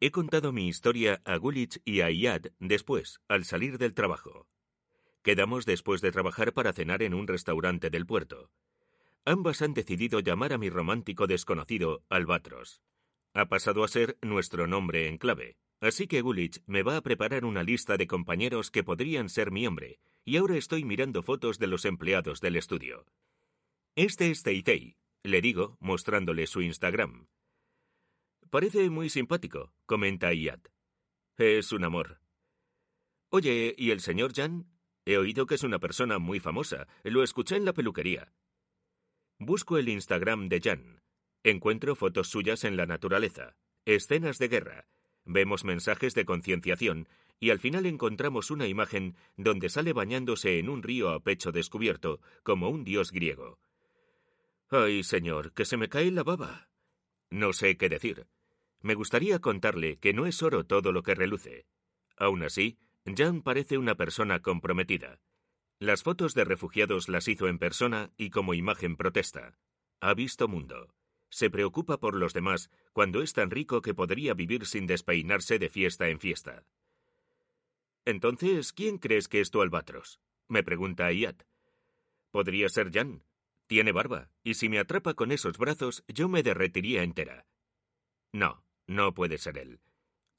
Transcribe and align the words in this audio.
He 0.00 0.10
contado 0.10 0.52
mi 0.52 0.68
historia 0.68 1.22
a 1.24 1.36
Gulich 1.36 1.80
y 1.84 2.00
a 2.00 2.10
Iyad 2.10 2.42
después, 2.58 3.20
al 3.28 3.44
salir 3.44 3.78
del 3.78 3.94
trabajo. 3.94 4.48
Quedamos 5.22 5.64
después 5.64 6.00
de 6.00 6.12
trabajar 6.12 6.52
para 6.52 6.72
cenar 6.72 7.02
en 7.02 7.14
un 7.14 7.26
restaurante 7.26 7.90
del 7.90 8.04
puerto. 8.04 8.50
Ambas 9.24 9.62
han 9.62 9.72
decidido 9.72 10.20
llamar 10.20 10.52
a 10.52 10.58
mi 10.58 10.68
romántico 10.68 11.26
desconocido 11.26 12.04
Albatros. 12.10 12.82
Ha 13.32 13.46
pasado 13.46 13.84
a 13.84 13.88
ser 13.88 14.18
nuestro 14.20 14.66
nombre 14.66 15.08
en 15.08 15.16
clave. 15.16 15.56
Así 15.80 16.06
que 16.06 16.22
Gulich 16.22 16.62
me 16.66 16.82
va 16.82 16.96
a 16.96 17.02
preparar 17.02 17.44
una 17.44 17.62
lista 17.62 17.96
de 17.96 18.06
compañeros 18.06 18.70
que 18.70 18.84
podrían 18.84 19.28
ser 19.28 19.50
mi 19.50 19.66
hombre, 19.66 19.98
y 20.24 20.36
ahora 20.36 20.56
estoy 20.56 20.84
mirando 20.84 21.22
fotos 21.22 21.58
de 21.58 21.66
los 21.66 21.84
empleados 21.84 22.40
del 22.40 22.56
estudio. 22.56 23.04
Este 23.94 24.30
es 24.30 24.42
Teitei, 24.42 24.96
le 25.22 25.40
digo, 25.40 25.76
mostrándole 25.80 26.46
su 26.46 26.62
Instagram. 26.62 27.26
Parece 28.54 28.88
muy 28.88 29.10
simpático, 29.10 29.72
comenta 29.84 30.32
Iyad. 30.32 30.60
Es 31.36 31.72
un 31.72 31.82
amor. 31.82 32.20
Oye, 33.30 33.74
¿y 33.76 33.90
el 33.90 33.98
señor 33.98 34.32
Jan? 34.32 34.68
He 35.04 35.18
oído 35.18 35.46
que 35.46 35.56
es 35.56 35.64
una 35.64 35.80
persona 35.80 36.20
muy 36.20 36.38
famosa. 36.38 36.86
Lo 37.02 37.24
escuché 37.24 37.56
en 37.56 37.64
la 37.64 37.72
peluquería. 37.72 38.32
Busco 39.40 39.76
el 39.76 39.88
Instagram 39.88 40.48
de 40.48 40.60
Jan. 40.60 41.02
Encuentro 41.42 41.96
fotos 41.96 42.28
suyas 42.28 42.62
en 42.62 42.76
la 42.76 42.86
naturaleza, 42.86 43.56
escenas 43.86 44.38
de 44.38 44.46
guerra. 44.46 44.86
Vemos 45.24 45.64
mensajes 45.64 46.14
de 46.14 46.24
concienciación 46.24 47.08
y 47.40 47.50
al 47.50 47.58
final 47.58 47.86
encontramos 47.86 48.52
una 48.52 48.68
imagen 48.68 49.16
donde 49.36 49.68
sale 49.68 49.92
bañándose 49.92 50.60
en 50.60 50.68
un 50.68 50.84
río 50.84 51.10
a 51.10 51.18
pecho 51.18 51.50
descubierto, 51.50 52.20
como 52.44 52.68
un 52.68 52.84
dios 52.84 53.10
griego. 53.10 53.58
Ay, 54.70 55.02
señor, 55.02 55.52
que 55.54 55.64
se 55.64 55.76
me 55.76 55.88
cae 55.88 56.12
la 56.12 56.22
baba. 56.22 56.68
No 57.30 57.52
sé 57.52 57.76
qué 57.76 57.88
decir. 57.88 58.28
Me 58.84 58.94
gustaría 58.94 59.38
contarle 59.38 59.98
que 59.98 60.12
no 60.12 60.26
es 60.26 60.42
oro 60.42 60.66
todo 60.66 60.92
lo 60.92 61.02
que 61.02 61.14
reluce. 61.14 61.64
Aún 62.18 62.42
así, 62.42 62.76
Jan 63.06 63.40
parece 63.40 63.78
una 63.78 63.94
persona 63.94 64.42
comprometida. 64.42 65.20
Las 65.78 66.02
fotos 66.02 66.34
de 66.34 66.44
refugiados 66.44 67.08
las 67.08 67.26
hizo 67.26 67.48
en 67.48 67.58
persona 67.58 68.12
y 68.18 68.28
como 68.28 68.52
imagen 68.52 68.96
protesta. 68.96 69.56
Ha 70.00 70.12
visto 70.12 70.48
mundo. 70.48 70.94
Se 71.30 71.48
preocupa 71.48 71.98
por 71.98 72.14
los 72.14 72.34
demás 72.34 72.70
cuando 72.92 73.22
es 73.22 73.32
tan 73.32 73.50
rico 73.50 73.80
que 73.80 73.94
podría 73.94 74.34
vivir 74.34 74.66
sin 74.66 74.86
despeinarse 74.86 75.58
de 75.58 75.70
fiesta 75.70 76.10
en 76.10 76.20
fiesta. 76.20 76.66
Entonces, 78.04 78.74
¿quién 78.74 78.98
crees 78.98 79.28
que 79.28 79.40
es 79.40 79.50
tu 79.50 79.62
albatros? 79.62 80.20
me 80.46 80.62
pregunta 80.62 81.06
Ayat. 81.06 81.42
Podría 82.30 82.68
ser 82.68 82.92
Jan. 82.92 83.24
Tiene 83.66 83.92
barba, 83.92 84.28
y 84.42 84.54
si 84.54 84.68
me 84.68 84.78
atrapa 84.78 85.14
con 85.14 85.32
esos 85.32 85.56
brazos, 85.56 86.04
yo 86.06 86.28
me 86.28 86.42
derretiría 86.42 87.02
entera. 87.02 87.46
No, 88.30 88.63
no 88.86 89.14
puede 89.14 89.38
ser 89.38 89.58
él. 89.58 89.80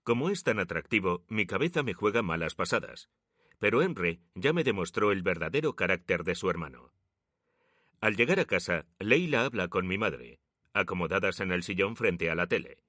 Como 0.04 0.30
es 0.30 0.44
tan 0.44 0.60
atractivo, 0.60 1.26
mi 1.30 1.46
cabeza 1.46 1.82
me 1.82 1.94
juega 1.94 2.22
malas 2.22 2.56
pasadas. 2.56 3.10
Pero 3.60 3.82
Henry 3.82 4.22
ya 4.36 4.54
me 4.54 4.64
demostró 4.64 5.12
el 5.12 5.24
verdadero 5.24 5.76
carácter 5.76 6.24
de 6.24 6.36
su 6.36 6.50
hermano. 6.50 6.92
Al 8.02 8.16
llegar 8.16 8.40
a 8.40 8.46
casa, 8.46 8.86
Leila 9.00 9.46
habla 9.46 9.68
con 9.68 9.88
mi 9.88 9.98
madre, 9.98 10.40
acomodadas 10.74 11.40
en 11.40 11.52
el 11.52 11.64
sillón 11.64 11.96
frente 11.96 12.30
a 12.30 12.36
la 12.36 12.48
tele. 12.48 12.84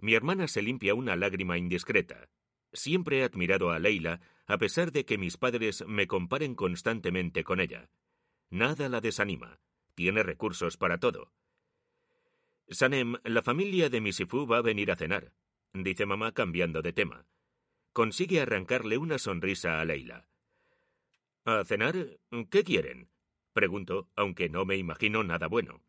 Mi 0.00 0.14
hermana 0.14 0.46
se 0.46 0.62
limpia 0.62 0.94
una 0.94 1.16
lágrima 1.16 1.58
indiscreta. 1.58 2.28
Siempre 2.72 3.18
he 3.18 3.24
admirado 3.24 3.70
a 3.70 3.78
Leila, 3.78 4.20
a 4.46 4.58
pesar 4.58 4.92
de 4.92 5.04
que 5.04 5.18
mis 5.18 5.36
padres 5.36 5.84
me 5.86 6.06
comparen 6.06 6.54
constantemente 6.54 7.42
con 7.42 7.58
ella. 7.58 7.88
Nada 8.50 8.88
la 8.88 9.00
desanima. 9.00 9.58
Tiene 9.94 10.22
recursos 10.22 10.76
para 10.76 10.98
todo. 10.98 11.32
Sanem, 12.68 13.16
la 13.24 13.42
familia 13.42 13.88
de 13.88 14.00
Misifu 14.00 14.46
va 14.46 14.58
a 14.58 14.62
venir 14.62 14.90
a 14.90 14.96
cenar, 14.96 15.32
dice 15.72 16.04
mamá 16.04 16.32
cambiando 16.32 16.82
de 16.82 16.92
tema. 16.92 17.26
Consigue 17.92 18.40
arrancarle 18.40 18.98
una 18.98 19.18
sonrisa 19.18 19.80
a 19.80 19.84
Leila. 19.84 20.28
¿A 21.44 21.64
cenar? 21.64 22.18
¿Qué 22.50 22.64
quieren? 22.64 23.08
Pregunto, 23.52 24.10
aunque 24.16 24.48
no 24.48 24.64
me 24.64 24.76
imagino 24.76 25.22
nada 25.22 25.46
bueno. 25.46 25.82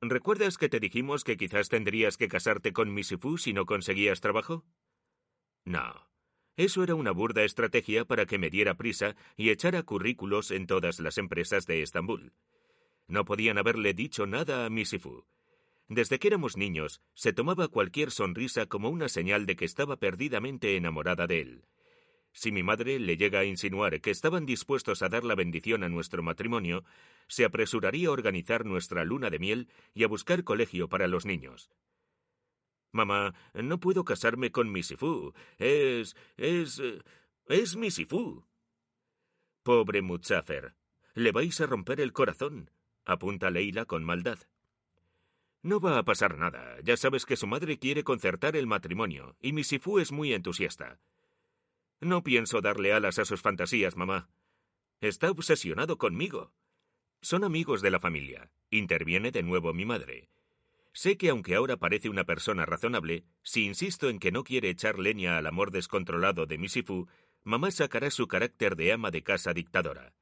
¿Recuerdas 0.00 0.58
que 0.58 0.68
te 0.68 0.80
dijimos 0.80 1.22
que 1.22 1.36
quizás 1.36 1.68
tendrías 1.68 2.16
que 2.16 2.26
casarte 2.26 2.72
con 2.72 2.92
Misifu 2.92 3.38
si 3.38 3.52
no 3.52 3.66
conseguías 3.66 4.20
trabajo? 4.20 4.64
No. 5.64 6.10
Eso 6.56 6.82
era 6.82 6.96
una 6.96 7.12
burda 7.12 7.44
estrategia 7.44 8.04
para 8.04 8.26
que 8.26 8.36
me 8.36 8.50
diera 8.50 8.74
prisa 8.74 9.14
y 9.36 9.50
echara 9.50 9.84
currículos 9.84 10.50
en 10.50 10.66
todas 10.66 10.98
las 10.98 11.18
empresas 11.18 11.66
de 11.66 11.82
Estambul. 11.82 12.34
No 13.06 13.24
podían 13.24 13.58
haberle 13.58 13.94
dicho 13.94 14.26
nada 14.26 14.66
a 14.66 14.70
Misifu. 14.70 15.24
Desde 15.92 16.18
que 16.18 16.28
éramos 16.28 16.56
niños, 16.56 17.02
se 17.12 17.34
tomaba 17.34 17.68
cualquier 17.68 18.10
sonrisa 18.10 18.64
como 18.64 18.88
una 18.88 19.10
señal 19.10 19.44
de 19.44 19.56
que 19.56 19.66
estaba 19.66 19.98
perdidamente 19.98 20.74
enamorada 20.74 21.26
de 21.26 21.40
él. 21.42 21.64
Si 22.32 22.50
mi 22.50 22.62
madre 22.62 22.98
le 22.98 23.18
llega 23.18 23.40
a 23.40 23.44
insinuar 23.44 24.00
que 24.00 24.10
estaban 24.10 24.46
dispuestos 24.46 25.02
a 25.02 25.10
dar 25.10 25.22
la 25.22 25.34
bendición 25.34 25.84
a 25.84 25.90
nuestro 25.90 26.22
matrimonio, 26.22 26.82
se 27.28 27.44
apresuraría 27.44 28.08
a 28.08 28.12
organizar 28.12 28.64
nuestra 28.64 29.04
luna 29.04 29.28
de 29.28 29.38
miel 29.38 29.68
y 29.92 30.04
a 30.04 30.08
buscar 30.08 30.44
colegio 30.44 30.88
para 30.88 31.08
los 31.08 31.26
niños. 31.26 31.70
Mamá, 32.90 33.34
no 33.52 33.78
puedo 33.78 34.02
casarme 34.02 34.50
con 34.50 34.72
Misifu. 34.72 35.34
Es. 35.58 36.16
es. 36.38 36.80
es 37.48 37.76
Misifu. 37.76 38.46
Pobre 39.62 40.00
Mutzafer. 40.00 40.74
Le 41.12 41.32
vais 41.32 41.60
a 41.60 41.66
romper 41.66 42.00
el 42.00 42.14
corazón, 42.14 42.70
apunta 43.04 43.50
Leila 43.50 43.84
con 43.84 44.04
maldad. 44.04 44.38
No 45.62 45.78
va 45.78 45.98
a 45.98 46.02
pasar 46.02 46.36
nada. 46.36 46.76
Ya 46.82 46.96
sabes 46.96 47.24
que 47.24 47.36
su 47.36 47.46
madre 47.46 47.78
quiere 47.78 48.02
concertar 48.02 48.56
el 48.56 48.66
matrimonio, 48.66 49.36
y 49.40 49.52
Misifu 49.52 50.00
es 50.00 50.10
muy 50.10 50.32
entusiasta. 50.34 50.98
No 52.00 52.24
pienso 52.24 52.60
darle 52.60 52.92
alas 52.92 53.20
a 53.20 53.24
sus 53.24 53.40
fantasías, 53.40 53.96
mamá. 53.96 54.28
Está 55.00 55.30
obsesionado 55.30 55.98
conmigo. 55.98 56.52
Son 57.20 57.44
amigos 57.44 57.80
de 57.80 57.90
la 57.90 58.00
familia. 58.00 58.50
Interviene 58.70 59.30
de 59.30 59.44
nuevo 59.44 59.72
mi 59.72 59.84
madre. 59.84 60.28
Sé 60.92 61.16
que 61.16 61.30
aunque 61.30 61.54
ahora 61.54 61.76
parece 61.76 62.08
una 62.08 62.24
persona 62.24 62.66
razonable, 62.66 63.24
si 63.42 63.64
insisto 63.64 64.08
en 64.10 64.18
que 64.18 64.32
no 64.32 64.42
quiere 64.42 64.68
echar 64.68 64.98
leña 64.98 65.38
al 65.38 65.46
amor 65.46 65.70
descontrolado 65.70 66.44
de 66.44 66.58
Misifu, 66.58 67.06
mamá 67.44 67.70
sacará 67.70 68.10
su 68.10 68.26
carácter 68.26 68.74
de 68.74 68.92
ama 68.92 69.10
de 69.12 69.22
casa 69.22 69.54
dictadora. 69.54 70.12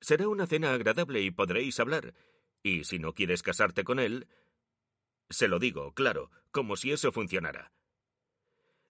Será 0.00 0.28
una 0.28 0.46
cena 0.46 0.72
agradable 0.72 1.22
y 1.22 1.30
podréis 1.30 1.78
hablar, 1.78 2.14
y 2.62 2.84
si 2.84 2.98
no 2.98 3.14
quieres 3.14 3.42
casarte 3.42 3.84
con 3.84 3.98
él... 3.98 4.28
Se 5.28 5.46
lo 5.46 5.58
digo, 5.58 5.94
claro, 5.94 6.30
como 6.50 6.76
si 6.76 6.90
eso 6.90 7.12
funcionara. 7.12 7.72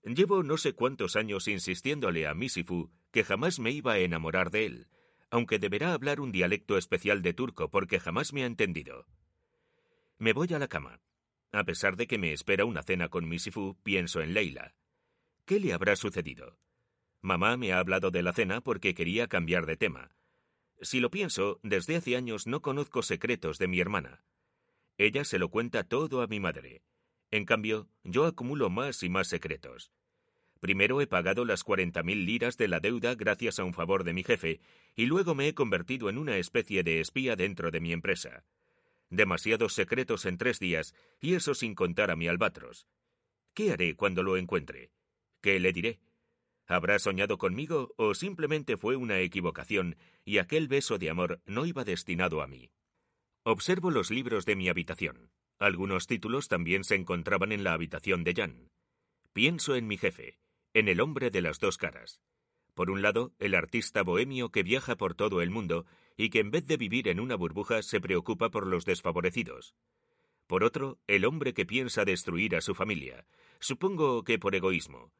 Llevo 0.02 0.42
no 0.42 0.56
sé 0.56 0.72
cuántos 0.72 1.16
años 1.16 1.46
insistiéndole 1.48 2.26
a 2.26 2.34
Misifu 2.34 2.90
que 3.10 3.24
jamás 3.24 3.58
me 3.58 3.70
iba 3.70 3.92
a 3.92 3.98
enamorar 3.98 4.50
de 4.50 4.64
él, 4.64 4.88
aunque 5.30 5.58
deberá 5.58 5.92
hablar 5.92 6.20
un 6.20 6.32
dialecto 6.32 6.78
especial 6.78 7.20
de 7.20 7.34
turco 7.34 7.70
porque 7.70 8.00
jamás 8.00 8.32
me 8.32 8.42
ha 8.42 8.46
entendido. 8.46 9.06
Me 10.18 10.32
voy 10.32 10.52
a 10.54 10.58
la 10.58 10.68
cama. 10.68 11.00
A 11.52 11.64
pesar 11.64 11.96
de 11.96 12.06
que 12.06 12.18
me 12.18 12.32
espera 12.32 12.64
una 12.64 12.82
cena 12.82 13.08
con 13.08 13.28
Misifu, 13.28 13.76
pienso 13.82 14.20
en 14.22 14.34
Leila. 14.34 14.74
¿Qué 15.44 15.58
le 15.58 15.72
habrá 15.72 15.96
sucedido? 15.96 16.58
Mamá 17.20 17.56
me 17.56 17.72
ha 17.72 17.80
hablado 17.80 18.10
de 18.10 18.22
la 18.22 18.32
cena 18.32 18.60
porque 18.60 18.94
quería 18.94 19.26
cambiar 19.26 19.66
de 19.66 19.76
tema, 19.76 20.12
si 20.82 21.00
lo 21.00 21.10
pienso, 21.10 21.60
desde 21.62 21.96
hace 21.96 22.16
años 22.16 22.46
no 22.46 22.62
conozco 22.62 23.02
secretos 23.02 23.58
de 23.58 23.68
mi 23.68 23.80
hermana. 23.80 24.22
Ella 24.98 25.24
se 25.24 25.38
lo 25.38 25.48
cuenta 25.48 25.84
todo 25.84 26.22
a 26.22 26.26
mi 26.26 26.40
madre. 26.40 26.82
En 27.30 27.44
cambio, 27.44 27.88
yo 28.04 28.26
acumulo 28.26 28.70
más 28.70 29.02
y 29.02 29.08
más 29.08 29.28
secretos. 29.28 29.92
Primero 30.60 31.00
he 31.00 31.06
pagado 31.06 31.44
las 31.44 31.64
cuarenta 31.64 32.02
mil 32.02 32.26
liras 32.26 32.58
de 32.58 32.68
la 32.68 32.80
deuda 32.80 33.14
gracias 33.14 33.58
a 33.58 33.64
un 33.64 33.72
favor 33.72 34.04
de 34.04 34.12
mi 34.12 34.22
jefe, 34.22 34.60
y 34.94 35.06
luego 35.06 35.34
me 35.34 35.48
he 35.48 35.54
convertido 35.54 36.10
en 36.10 36.18
una 36.18 36.36
especie 36.36 36.82
de 36.82 37.00
espía 37.00 37.34
dentro 37.34 37.70
de 37.70 37.80
mi 37.80 37.92
empresa. 37.92 38.44
Demasiados 39.08 39.72
secretos 39.72 40.26
en 40.26 40.36
tres 40.36 40.60
días, 40.60 40.94
y 41.20 41.34
eso 41.34 41.54
sin 41.54 41.74
contar 41.74 42.10
a 42.10 42.16
mi 42.16 42.28
albatros. 42.28 42.86
¿Qué 43.54 43.72
haré 43.72 43.96
cuando 43.96 44.22
lo 44.22 44.36
encuentre? 44.36 44.90
¿Qué 45.40 45.58
le 45.58 45.72
diré? 45.72 45.98
¿Habrá 46.70 47.00
soñado 47.00 47.36
conmigo 47.36 47.92
o 47.96 48.14
simplemente 48.14 48.76
fue 48.76 48.94
una 48.94 49.18
equivocación 49.18 49.96
y 50.24 50.38
aquel 50.38 50.68
beso 50.68 50.98
de 50.98 51.10
amor 51.10 51.42
no 51.44 51.66
iba 51.66 51.82
destinado 51.82 52.42
a 52.42 52.46
mí? 52.46 52.70
Observo 53.42 53.90
los 53.90 54.12
libros 54.12 54.46
de 54.46 54.54
mi 54.54 54.68
habitación. 54.68 55.32
Algunos 55.58 56.06
títulos 56.06 56.46
también 56.46 56.84
se 56.84 56.94
encontraban 56.94 57.50
en 57.50 57.64
la 57.64 57.72
habitación 57.72 58.22
de 58.22 58.34
Jan. 58.34 58.70
Pienso 59.32 59.74
en 59.74 59.88
mi 59.88 59.98
jefe, 59.98 60.38
en 60.72 60.86
el 60.86 61.00
hombre 61.00 61.32
de 61.32 61.42
las 61.42 61.58
dos 61.58 61.76
caras. 61.76 62.20
Por 62.74 62.88
un 62.88 63.02
lado, 63.02 63.34
el 63.40 63.56
artista 63.56 64.04
bohemio 64.04 64.52
que 64.52 64.62
viaja 64.62 64.94
por 64.94 65.16
todo 65.16 65.42
el 65.42 65.50
mundo 65.50 65.86
y 66.16 66.30
que 66.30 66.38
en 66.38 66.52
vez 66.52 66.68
de 66.68 66.76
vivir 66.76 67.08
en 67.08 67.18
una 67.18 67.34
burbuja 67.34 67.82
se 67.82 68.00
preocupa 68.00 68.48
por 68.48 68.68
los 68.68 68.84
desfavorecidos. 68.84 69.74
Por 70.46 70.62
otro, 70.62 71.00
el 71.08 71.24
hombre 71.24 71.52
que 71.52 71.66
piensa 71.66 72.04
destruir 72.04 72.54
a 72.54 72.60
su 72.60 72.76
familia, 72.76 73.26
supongo 73.58 74.22
que 74.22 74.38
por 74.38 74.54
egoísmo. 74.54 75.10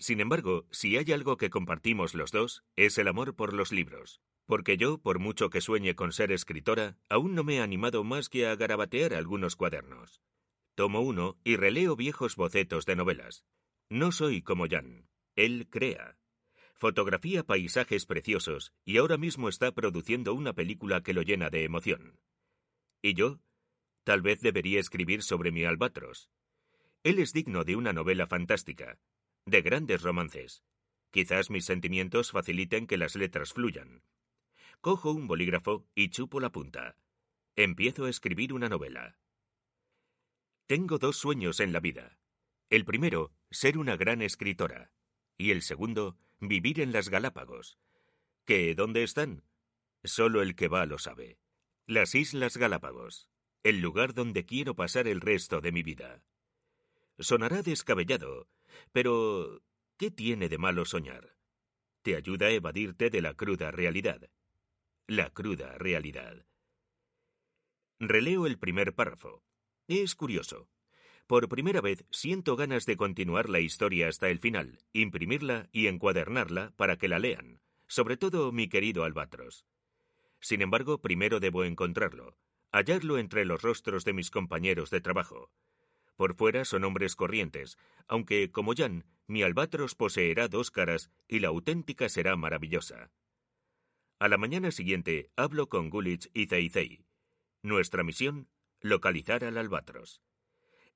Sin 0.00 0.20
embargo, 0.20 0.66
si 0.70 0.96
hay 0.96 1.12
algo 1.12 1.36
que 1.36 1.50
compartimos 1.50 2.14
los 2.14 2.32
dos, 2.32 2.64
es 2.74 2.96
el 2.96 3.06
amor 3.06 3.36
por 3.36 3.52
los 3.52 3.70
libros. 3.70 4.22
Porque 4.46 4.78
yo, 4.78 4.96
por 4.96 5.18
mucho 5.18 5.50
que 5.50 5.60
sueñe 5.60 5.94
con 5.94 6.12
ser 6.12 6.32
escritora, 6.32 6.96
aún 7.10 7.34
no 7.34 7.44
me 7.44 7.56
he 7.56 7.60
animado 7.60 8.02
más 8.02 8.30
que 8.30 8.46
a 8.46 8.56
garabatear 8.56 9.12
algunos 9.12 9.56
cuadernos. 9.56 10.22
Tomo 10.74 11.02
uno 11.02 11.38
y 11.44 11.56
releo 11.56 11.96
viejos 11.96 12.34
bocetos 12.34 12.86
de 12.86 12.96
novelas. 12.96 13.44
No 13.90 14.10
soy 14.10 14.40
como 14.40 14.66
Jan. 14.66 15.06
Él 15.36 15.68
crea. 15.68 16.16
Fotografía 16.72 17.44
paisajes 17.44 18.06
preciosos 18.06 18.72
y 18.86 18.96
ahora 18.96 19.18
mismo 19.18 19.50
está 19.50 19.70
produciendo 19.72 20.32
una 20.32 20.54
película 20.54 21.02
que 21.02 21.12
lo 21.12 21.20
llena 21.20 21.50
de 21.50 21.64
emoción. 21.64 22.18
¿Y 23.02 23.12
yo? 23.12 23.38
Tal 24.04 24.22
vez 24.22 24.40
debería 24.40 24.80
escribir 24.80 25.22
sobre 25.22 25.52
mi 25.52 25.64
albatros. 25.64 26.30
Él 27.02 27.18
es 27.18 27.34
digno 27.34 27.64
de 27.64 27.76
una 27.76 27.92
novela 27.92 28.26
fantástica, 28.26 28.98
de 29.50 29.62
grandes 29.62 30.02
romances. 30.02 30.64
Quizás 31.10 31.50
mis 31.50 31.64
sentimientos 31.64 32.30
faciliten 32.30 32.86
que 32.86 32.96
las 32.96 33.16
letras 33.16 33.52
fluyan. 33.52 34.02
Cojo 34.80 35.10
un 35.10 35.26
bolígrafo 35.26 35.86
y 35.94 36.08
chupo 36.08 36.40
la 36.40 36.50
punta. 36.50 36.96
Empiezo 37.56 38.06
a 38.06 38.10
escribir 38.10 38.52
una 38.52 38.68
novela. 38.68 39.18
Tengo 40.66 40.98
dos 40.98 41.16
sueños 41.16 41.60
en 41.60 41.72
la 41.72 41.80
vida. 41.80 42.18
El 42.70 42.84
primero, 42.84 43.32
ser 43.50 43.76
una 43.76 43.96
gran 43.96 44.22
escritora. 44.22 44.92
Y 45.36 45.50
el 45.50 45.62
segundo, 45.62 46.16
vivir 46.38 46.80
en 46.80 46.92
las 46.92 47.08
Galápagos. 47.08 47.78
¿Qué? 48.46 48.74
¿Dónde 48.74 49.02
están? 49.02 49.44
Solo 50.04 50.40
el 50.42 50.54
que 50.54 50.68
va 50.68 50.86
lo 50.86 50.98
sabe. 50.98 51.38
Las 51.86 52.14
Islas 52.14 52.56
Galápagos 52.56 53.30
el 53.62 53.80
lugar 53.80 54.14
donde 54.14 54.46
quiero 54.46 54.74
pasar 54.74 55.06
el 55.06 55.20
resto 55.20 55.60
de 55.60 55.72
mi 55.72 55.82
vida. 55.82 56.22
Sonará 57.20 57.62
descabellado, 57.62 58.48
pero 58.92 59.62
¿qué 59.98 60.10
tiene 60.10 60.48
de 60.48 60.58
malo 60.58 60.84
soñar? 60.84 61.36
Te 62.02 62.16
ayuda 62.16 62.46
a 62.46 62.50
evadirte 62.50 63.10
de 63.10 63.20
la 63.20 63.34
cruda 63.34 63.70
realidad. 63.70 64.30
La 65.06 65.30
cruda 65.30 65.76
realidad. 65.76 66.46
Releo 67.98 68.46
el 68.46 68.58
primer 68.58 68.94
párrafo. 68.94 69.44
Es 69.86 70.14
curioso. 70.14 70.70
Por 71.26 71.48
primera 71.48 71.82
vez 71.82 72.06
siento 72.10 72.56
ganas 72.56 72.86
de 72.86 72.96
continuar 72.96 73.50
la 73.50 73.60
historia 73.60 74.08
hasta 74.08 74.30
el 74.30 74.38
final, 74.38 74.78
imprimirla 74.92 75.68
y 75.72 75.86
encuadernarla 75.88 76.72
para 76.76 76.96
que 76.96 77.08
la 77.08 77.18
lean, 77.18 77.60
sobre 77.86 78.16
todo 78.16 78.50
mi 78.50 78.68
querido 78.68 79.04
Albatros. 79.04 79.66
Sin 80.40 80.62
embargo, 80.62 81.02
primero 81.02 81.38
debo 81.38 81.64
encontrarlo, 81.64 82.38
hallarlo 82.72 83.18
entre 83.18 83.44
los 83.44 83.60
rostros 83.60 84.04
de 84.04 84.14
mis 84.14 84.30
compañeros 84.30 84.88
de 84.90 85.02
trabajo. 85.02 85.52
Por 86.20 86.34
fuera 86.34 86.66
son 86.66 86.84
hombres 86.84 87.16
corrientes, 87.16 87.78
aunque, 88.06 88.50
como 88.50 88.74
Jan, 88.74 89.06
mi 89.26 89.42
albatros 89.42 89.94
poseerá 89.94 90.48
dos 90.48 90.70
caras 90.70 91.10
y 91.26 91.38
la 91.38 91.48
auténtica 91.48 92.10
será 92.10 92.36
maravillosa. 92.36 93.10
A 94.18 94.28
la 94.28 94.36
mañana 94.36 94.70
siguiente 94.70 95.30
hablo 95.34 95.70
con 95.70 95.88
Gulich 95.88 96.28
y 96.34 96.46
Zeizei. 96.46 97.06
Nuestra 97.62 98.02
misión, 98.02 98.50
localizar 98.82 99.44
al 99.44 99.56
albatros. 99.56 100.20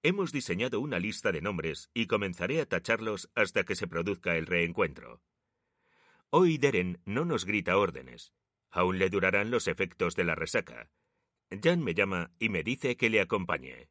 Hemos 0.02 0.30
diseñado 0.30 0.78
una 0.80 0.98
lista 0.98 1.32
de 1.32 1.40
nombres 1.40 1.88
y 1.94 2.06
comenzaré 2.06 2.60
a 2.60 2.66
tacharlos 2.66 3.30
hasta 3.34 3.64
que 3.64 3.76
se 3.76 3.88
produzca 3.88 4.36
el 4.36 4.44
reencuentro. 4.44 5.22
Hoy 6.28 6.58
Deren 6.58 7.00
no 7.06 7.24
nos 7.24 7.46
grita 7.46 7.78
órdenes. 7.78 8.34
Aún 8.70 8.98
le 8.98 9.08
durarán 9.08 9.50
los 9.50 9.68
efectos 9.68 10.16
de 10.16 10.24
la 10.24 10.34
resaca. 10.34 10.90
Jan 11.62 11.82
me 11.82 11.94
llama 11.94 12.30
y 12.38 12.50
me 12.50 12.62
dice 12.62 12.98
que 12.98 13.08
le 13.08 13.22
acompañe. 13.22 13.88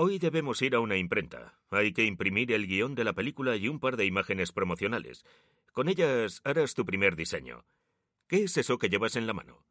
Hoy 0.00 0.20
debemos 0.20 0.62
ir 0.62 0.76
a 0.76 0.80
una 0.80 0.96
imprenta. 0.96 1.58
Hay 1.70 1.92
que 1.92 2.04
imprimir 2.04 2.52
el 2.52 2.68
guion 2.68 2.94
de 2.94 3.02
la 3.02 3.14
película 3.14 3.56
y 3.56 3.66
un 3.66 3.80
par 3.80 3.96
de 3.96 4.06
imágenes 4.06 4.52
promocionales. 4.52 5.24
Con 5.72 5.88
ellas 5.88 6.40
harás 6.44 6.74
tu 6.74 6.84
primer 6.84 7.16
diseño. 7.16 7.64
¿Qué 8.28 8.44
es 8.44 8.56
eso 8.58 8.78
que 8.78 8.90
llevas 8.90 9.16
en 9.16 9.26
la 9.26 9.32
mano? 9.32 9.66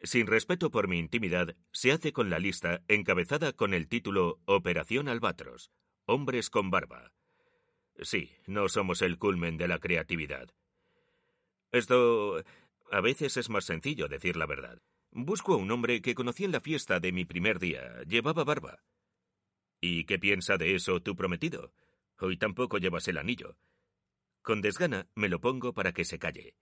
Sin 0.00 0.26
respeto 0.26 0.72
por 0.72 0.88
mi 0.88 0.98
intimidad, 0.98 1.54
se 1.70 1.92
hace 1.92 2.12
con 2.12 2.30
la 2.30 2.40
lista 2.40 2.82
encabezada 2.88 3.52
con 3.52 3.74
el 3.74 3.86
título 3.86 4.40
Operación 4.44 5.08
Albatros. 5.08 5.70
Hombres 6.04 6.50
con 6.50 6.72
barba. 6.72 7.12
Sí, 8.00 8.32
no 8.48 8.68
somos 8.68 9.02
el 9.02 9.18
culmen 9.18 9.56
de 9.56 9.68
la 9.68 9.78
creatividad. 9.78 10.50
Esto... 11.70 12.42
a 12.90 13.00
veces 13.00 13.36
es 13.36 13.50
más 13.50 13.66
sencillo 13.66 14.08
decir 14.08 14.36
la 14.36 14.46
verdad. 14.46 14.82
Busco 15.12 15.54
a 15.54 15.58
un 15.58 15.70
hombre 15.70 16.02
que 16.02 16.16
conocí 16.16 16.42
en 16.42 16.50
la 16.50 16.60
fiesta 16.60 16.98
de 16.98 17.12
mi 17.12 17.24
primer 17.24 17.60
día. 17.60 18.02
Llevaba 18.02 18.42
barba. 18.42 18.82
¿Y 19.84 20.04
qué 20.04 20.16
piensa 20.16 20.56
de 20.58 20.76
eso 20.76 21.00
tu 21.00 21.16
prometido? 21.16 21.74
Hoy 22.20 22.36
tampoco 22.36 22.78
llevas 22.78 23.08
el 23.08 23.18
anillo. 23.18 23.56
Con 24.40 24.60
desgana 24.60 25.08
me 25.16 25.28
lo 25.28 25.40
pongo 25.40 25.74
para 25.74 25.92
que 25.92 26.04
se 26.04 26.20
calle. 26.20 26.54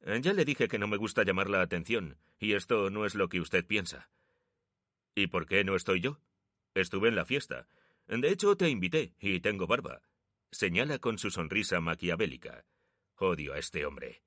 Ya 0.00 0.32
le 0.32 0.44
dije 0.44 0.66
que 0.66 0.80
no 0.80 0.88
me 0.88 0.96
gusta 0.96 1.22
llamar 1.22 1.48
la 1.48 1.62
atención, 1.62 2.18
y 2.40 2.54
esto 2.54 2.90
no 2.90 3.06
es 3.06 3.14
lo 3.14 3.28
que 3.28 3.40
usted 3.40 3.64
piensa. 3.64 4.10
¿Y 5.14 5.28
por 5.28 5.46
qué 5.46 5.62
no 5.62 5.76
estoy 5.76 6.00
yo? 6.00 6.18
Estuve 6.74 7.08
en 7.08 7.14
la 7.14 7.24
fiesta. 7.24 7.68
De 8.08 8.28
hecho, 8.28 8.56
te 8.56 8.68
invité, 8.68 9.14
y 9.20 9.38
tengo 9.38 9.68
barba. 9.68 10.02
Señala 10.50 10.98
con 10.98 11.18
su 11.18 11.30
sonrisa 11.30 11.80
maquiavélica. 11.80 12.64
Odio 13.18 13.52
a 13.52 13.58
este 13.58 13.86
hombre. 13.86 14.24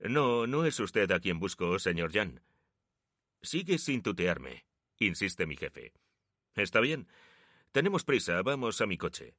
No, 0.00 0.48
no 0.48 0.66
es 0.66 0.80
usted 0.80 1.08
a 1.12 1.20
quien 1.20 1.38
busco, 1.38 1.78
señor 1.78 2.12
Jan. 2.12 2.42
Sigue 3.42 3.78
sin 3.78 4.02
tutearme, 4.02 4.64
insiste 4.98 5.46
mi 5.46 5.56
jefe. 5.56 5.92
Está 6.56 6.80
bien. 6.80 7.06
Tenemos 7.72 8.04
prisa, 8.04 8.40
vamos 8.42 8.80
a 8.80 8.86
mi 8.86 8.96
coche. 8.96 9.34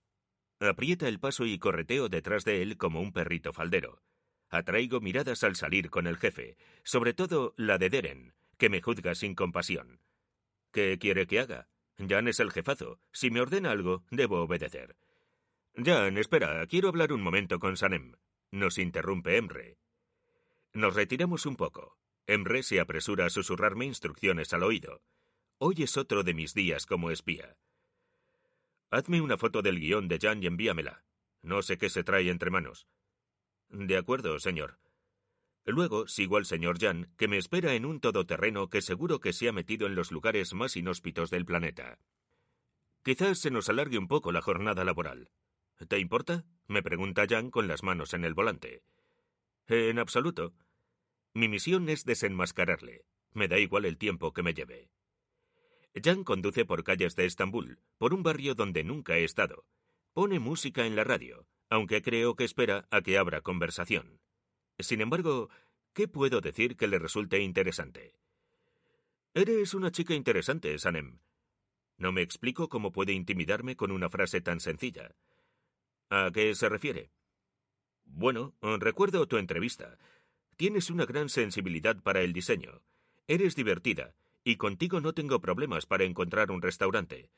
Aprieta 0.60 1.08
el 1.08 1.20
paso 1.20 1.46
y 1.46 1.58
correteo 1.58 2.10
detrás 2.10 2.46
de 2.46 2.62
él 2.62 2.78
como 2.78 3.02
un 3.02 3.12
perrito 3.12 3.54
faldero. 3.54 4.02
Atraigo 4.50 5.00
miradas 5.00 5.44
al 5.44 5.56
salir 5.56 5.90
con 5.90 6.08
el 6.08 6.18
jefe, 6.18 6.58
sobre 6.84 7.14
todo 7.14 7.54
la 7.58 7.78
de 7.78 7.90
Deren, 7.90 8.34
que 8.58 8.70
me 8.70 8.82
juzga 8.82 9.16
sin 9.16 9.36
compasión. 9.36 10.02
¿Qué 10.72 10.98
quiere 11.00 11.28
que 11.28 11.40
haga? 11.40 11.70
Jan 11.98 12.28
es 12.28 12.40
el 12.40 12.52
jefazo. 12.52 13.00
Si 13.12 13.30
me 13.32 13.42
ordena 13.42 13.72
algo, 13.72 14.04
debo 14.10 14.42
obedecer. 14.42 14.96
Jan, 15.76 16.18
espera, 16.18 16.66
quiero 16.68 16.90
hablar 16.90 17.14
un 17.14 17.22
momento 17.22 17.60
con 17.60 17.78
Sanem. 17.78 18.16
Nos 18.52 18.78
interrumpe 18.78 19.38
Emre. 19.38 19.78
Nos 20.74 20.96
retiramos 20.96 21.46
un 21.46 21.56
poco. 21.56 21.98
Emre 22.28 22.64
se 22.64 22.80
apresura 22.80 23.26
a 23.26 23.30
susurrarme 23.30 23.86
instrucciones 23.86 24.54
al 24.54 24.64
oído. 24.64 25.02
Hoy 25.58 25.84
es 25.84 25.98
otro 25.98 26.24
de 26.24 26.34
mis 26.34 26.54
días 26.54 26.86
como 26.86 27.12
espía. 27.12 27.58
Hazme 28.92 29.22
una 29.22 29.38
foto 29.38 29.62
del 29.62 29.80
guion 29.80 30.08
de 30.08 30.18
Jan 30.20 30.42
y 30.42 30.48
envíamela. 30.48 31.04
No 31.42 31.62
sé 31.62 31.78
qué 31.78 31.90
se 31.90 32.04
trae 32.04 32.30
entre 32.30 32.50
manos. 32.50 32.88
De 33.70 33.98
acuerdo, 33.98 34.40
señor. 34.40 34.80
Luego 35.66 36.08
sigo 36.08 36.38
al 36.38 36.46
señor 36.46 36.80
Jan, 36.80 37.14
que 37.18 37.28
me 37.28 37.38
espera 37.38 37.76
en 37.76 37.86
un 37.86 38.00
todoterreno 38.00 38.70
que 38.70 38.82
seguro 38.82 39.20
que 39.20 39.34
se 39.34 39.48
ha 39.48 39.52
metido 39.52 39.86
en 39.86 39.94
los 39.94 40.12
lugares 40.12 40.54
más 40.54 40.76
inhóspitos 40.76 41.30
del 41.30 41.46
planeta. 41.46 42.00
Quizás 43.04 43.40
se 43.40 43.52
nos 43.52 43.70
alargue 43.70 43.98
un 43.98 44.08
poco 44.08 44.32
la 44.32 44.42
jornada 44.42 44.84
laboral. 44.84 45.30
¿Te 45.88 46.00
importa? 46.00 46.46
me 46.68 46.82
pregunta 46.84 47.26
Jan 47.30 47.52
con 47.52 47.68
las 47.68 47.84
manos 47.84 48.14
en 48.14 48.26
el 48.26 48.34
volante. 48.34 48.84
En 49.68 50.00
absoluto. 50.00 50.54
Mi 51.34 51.48
misión 51.48 51.88
es 51.90 52.04
desenmascararle. 52.04 53.06
Me 53.34 53.48
da 53.48 53.60
igual 53.60 53.86
el 53.86 53.98
tiempo 53.98 54.34
que 54.34 54.44
me 54.44 54.54
lleve. 54.56 54.90
Jan 55.96 56.24
conduce 56.24 56.66
por 56.66 56.84
calles 56.84 57.16
de 57.16 57.26
Estambul, 57.26 57.80
por 57.98 58.14
un 58.14 58.24
barrio 58.24 58.56
donde 58.56 58.84
nunca 58.84 59.18
he 59.18 59.24
estado. 59.24 59.66
Pone 60.14 60.40
música 60.40 60.86
en 60.86 60.96
la 60.96 61.04
radio, 61.04 61.48
aunque 61.70 62.02
creo 62.02 62.36
que 62.36 62.44
espera 62.44 62.88
a 62.92 63.02
que 63.02 63.18
abra 63.18 63.42
conversación. 63.42 64.20
Sin 64.80 65.02
embargo, 65.02 65.50
¿qué 65.94 66.08
puedo 66.08 66.42
decir 66.42 66.78
que 66.78 66.88
le 66.88 67.00
resulte 67.00 67.40
interesante? 67.40 68.16
Eres 69.34 69.74
una 69.74 69.92
chica 69.92 70.14
interesante, 70.14 70.78
Sanem. 70.80 71.20
No 71.98 72.12
me 72.12 72.22
explico 72.22 72.70
cómo 72.70 72.92
puede 72.92 73.14
intimidarme 73.14 73.76
con 73.76 73.92
una 73.92 74.10
frase 74.10 74.42
tan 74.42 74.60
sencilla. 74.60 75.16
¿A 76.10 76.32
qué 76.34 76.56
se 76.56 76.70
refiere? 76.70 77.12
Bueno, 78.06 78.56
recuerdo 78.62 79.28
tu 79.28 79.38
entrevista. 79.38 79.98
Tienes 80.56 80.90
una 80.90 81.06
gran 81.06 81.30
sensibilidad 81.30 82.02
para 82.02 82.22
el 82.22 82.34
diseño. 82.34 82.82
Eres 83.28 83.56
divertida, 83.56 84.16
y 84.50 84.58
contigo 84.58 85.00
no 85.00 85.14
tengo 85.14 85.40
problemas 85.42 85.86
para 85.86 86.06
encontrar 86.06 86.50
un 86.50 86.64
restaurante. 86.64 87.30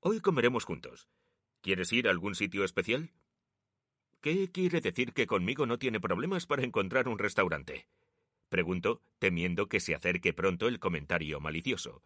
Hoy 0.00 0.20
comeremos 0.20 0.64
juntos. 0.64 1.06
¿Quieres 1.60 1.92
ir 1.92 2.08
a 2.08 2.10
algún 2.10 2.34
sitio 2.34 2.64
especial? 2.64 3.10
¿Qué 4.22 4.50
quiere 4.50 4.80
decir 4.80 5.12
que 5.12 5.26
conmigo 5.26 5.66
no 5.66 5.78
tiene 5.78 6.00
problemas 6.00 6.46
para 6.46 6.64
encontrar 6.64 7.06
un 7.06 7.18
restaurante? 7.18 7.86
Pregunto, 8.48 9.02
temiendo 9.18 9.68
que 9.68 9.78
se 9.78 9.94
acerque 9.94 10.32
pronto 10.32 10.68
el 10.68 10.78
comentario 10.78 11.38
malicioso. 11.38 12.02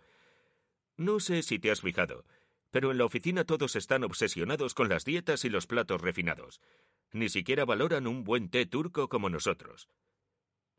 No 0.97 1.21
sé 1.21 1.43
si 1.43 1.61
te 1.61 1.71
has 1.71 1.81
fijado, 1.81 2.25
pero 2.73 2.91
en 2.91 2.99
la 2.99 3.05
oficina 3.05 3.45
todos 3.45 3.77
están 3.77 4.03
obsesionados 4.03 4.75
con 4.75 4.89
las 4.89 5.05
dietas 5.05 5.45
y 5.45 5.51
los 5.51 5.69
platos 5.69 6.01
refinados. 6.01 6.61
Ni 7.13 7.29
siquiera 7.29 7.65
valoran 7.65 8.09
un 8.09 8.25
buen 8.25 8.51
té 8.51 8.67
turco 8.67 9.09
como 9.09 9.31
nosotros. 9.31 9.89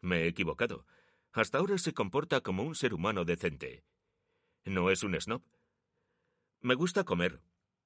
Me 0.02 0.24
he 0.24 0.28
equivocado. 0.28 0.86
Hasta 1.38 1.60
ahora 1.60 1.78
se 1.78 1.94
comporta 1.94 2.42
como 2.42 2.64
un 2.64 2.74
ser 2.74 2.96
humano 2.96 3.24
decente. 3.24 3.84
No 4.66 4.90
es 4.90 5.04
un 5.04 5.14
snob. 5.22 5.44
Me 6.62 6.74
gusta 6.74 7.04
comer. 7.04 7.42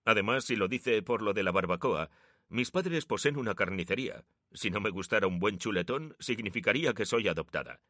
Además, 0.06 0.46
si 0.46 0.56
lo 0.56 0.70
dice 0.70 1.04
por 1.04 1.22
lo 1.22 1.34
de 1.34 1.44
la 1.44 1.52
barbacoa, 1.52 2.10
mis 2.48 2.72
padres 2.72 3.06
poseen 3.06 3.36
una 3.36 3.54
carnicería. 3.54 4.24
Si 4.54 4.70
no 4.72 4.80
me 4.80 4.90
gustara 4.90 5.28
un 5.28 5.40
buen 5.40 5.58
chuletón, 5.58 6.16
significaría 6.18 6.94
que 6.94 7.06
soy 7.06 7.28
adoptada. 7.28 7.82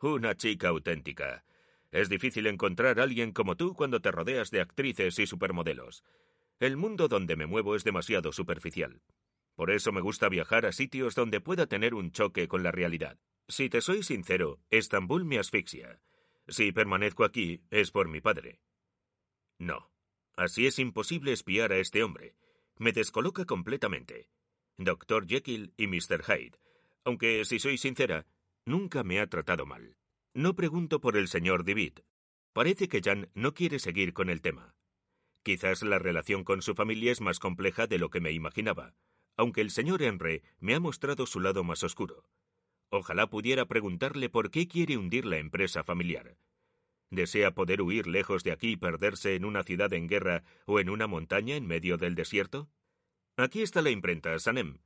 Una 0.00 0.36
chica 0.36 0.68
auténtica. 0.68 1.44
Es 1.90 2.08
difícil 2.08 2.46
encontrar 2.46 3.00
a 3.00 3.02
alguien 3.02 3.32
como 3.32 3.56
tú 3.56 3.74
cuando 3.74 3.98
te 3.98 4.12
rodeas 4.12 4.52
de 4.52 4.60
actrices 4.60 5.18
y 5.18 5.26
supermodelos. 5.26 6.04
El 6.60 6.76
mundo 6.76 7.08
donde 7.08 7.34
me 7.34 7.46
muevo 7.46 7.74
es 7.74 7.82
demasiado 7.82 8.30
superficial. 8.30 9.02
Por 9.56 9.72
eso 9.72 9.90
me 9.90 10.00
gusta 10.00 10.28
viajar 10.28 10.66
a 10.66 10.72
sitios 10.72 11.16
donde 11.16 11.40
pueda 11.40 11.66
tener 11.66 11.94
un 11.94 12.12
choque 12.12 12.46
con 12.46 12.62
la 12.62 12.70
realidad. 12.70 13.18
Si 13.52 13.68
te 13.68 13.82
soy 13.82 14.02
sincero, 14.02 14.60
Estambul 14.70 15.26
me 15.26 15.38
asfixia. 15.38 16.00
Si 16.48 16.72
permanezco 16.72 17.22
aquí, 17.22 17.60
es 17.68 17.90
por 17.90 18.08
mi 18.08 18.22
padre. 18.22 18.62
No. 19.58 19.90
Así 20.34 20.66
es 20.66 20.78
imposible 20.78 21.32
espiar 21.32 21.70
a 21.70 21.76
este 21.76 22.02
hombre. 22.02 22.34
Me 22.78 22.92
descoloca 22.92 23.44
completamente. 23.44 24.30
Dr. 24.78 25.26
Jekyll 25.26 25.74
y 25.76 25.86
Mr. 25.86 26.22
Hyde. 26.24 26.58
Aunque, 27.04 27.44
si 27.44 27.58
soy 27.58 27.76
sincera, 27.76 28.24
nunca 28.64 29.04
me 29.04 29.20
ha 29.20 29.26
tratado 29.26 29.66
mal. 29.66 29.98
No 30.32 30.56
pregunto 30.56 31.02
por 31.02 31.18
el 31.18 31.28
señor 31.28 31.66
David. 31.66 31.98
Parece 32.54 32.88
que 32.88 33.02
Jan 33.02 33.28
no 33.34 33.52
quiere 33.52 33.80
seguir 33.80 34.14
con 34.14 34.30
el 34.30 34.40
tema. 34.40 34.74
Quizás 35.42 35.82
la 35.82 35.98
relación 35.98 36.42
con 36.42 36.62
su 36.62 36.74
familia 36.74 37.12
es 37.12 37.20
más 37.20 37.38
compleja 37.38 37.86
de 37.86 37.98
lo 37.98 38.08
que 38.08 38.22
me 38.22 38.32
imaginaba, 38.32 38.94
aunque 39.36 39.60
el 39.60 39.70
señor 39.70 40.02
Henry 40.02 40.42
me 40.58 40.74
ha 40.74 40.80
mostrado 40.80 41.26
su 41.26 41.38
lado 41.38 41.64
más 41.64 41.82
oscuro. 41.82 42.24
Ojalá 42.94 43.26
pudiera 43.30 43.64
preguntarle 43.64 44.28
por 44.28 44.50
qué 44.50 44.68
quiere 44.68 44.98
hundir 44.98 45.24
la 45.24 45.38
empresa 45.38 45.82
familiar. 45.82 46.36
¿Desea 47.08 47.54
poder 47.54 47.80
huir 47.80 48.06
lejos 48.06 48.44
de 48.44 48.52
aquí 48.52 48.72
y 48.72 48.76
perderse 48.76 49.34
en 49.34 49.46
una 49.46 49.62
ciudad 49.62 49.90
en 49.94 50.08
guerra 50.08 50.44
o 50.66 50.78
en 50.78 50.90
una 50.90 51.06
montaña 51.06 51.56
en 51.56 51.66
medio 51.66 51.96
del 51.96 52.14
desierto? 52.14 52.68
Aquí 53.38 53.62
está 53.62 53.80
la 53.80 53.88
imprenta, 53.88 54.38
Sanem. 54.38 54.80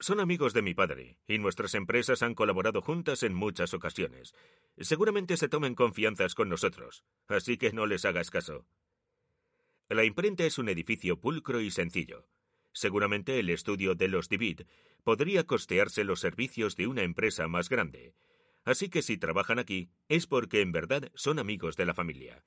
Son 0.00 0.18
amigos 0.18 0.52
de 0.52 0.62
mi 0.62 0.74
padre, 0.74 1.16
y 1.28 1.38
nuestras 1.38 1.76
empresas 1.76 2.24
han 2.24 2.34
colaborado 2.34 2.82
juntas 2.82 3.22
en 3.22 3.34
muchas 3.34 3.72
ocasiones. 3.72 4.34
Seguramente 4.76 5.36
se 5.36 5.48
tomen 5.48 5.76
confianzas 5.76 6.34
con 6.34 6.48
nosotros, 6.48 7.04
así 7.28 7.56
que 7.56 7.72
no 7.72 7.86
les 7.86 8.04
hagas 8.04 8.32
caso. 8.32 8.66
La 9.88 10.02
imprenta 10.02 10.44
es 10.44 10.58
un 10.58 10.68
edificio 10.68 11.20
pulcro 11.20 11.60
y 11.60 11.70
sencillo. 11.70 12.26
Seguramente 12.74 13.38
el 13.38 13.48
estudio 13.50 13.94
de 13.94 14.08
los 14.08 14.28
Divid 14.28 14.62
podría 15.04 15.44
costearse 15.44 16.02
los 16.02 16.20
servicios 16.20 16.76
de 16.76 16.88
una 16.88 17.02
empresa 17.02 17.46
más 17.46 17.68
grande. 17.68 18.14
Así 18.64 18.88
que 18.88 19.00
si 19.00 19.16
trabajan 19.16 19.58
aquí 19.58 19.90
es 20.08 20.26
porque 20.26 20.60
en 20.60 20.72
verdad 20.72 21.10
son 21.14 21.38
amigos 21.38 21.76
de 21.76 21.86
la 21.86 21.94
familia. 21.94 22.44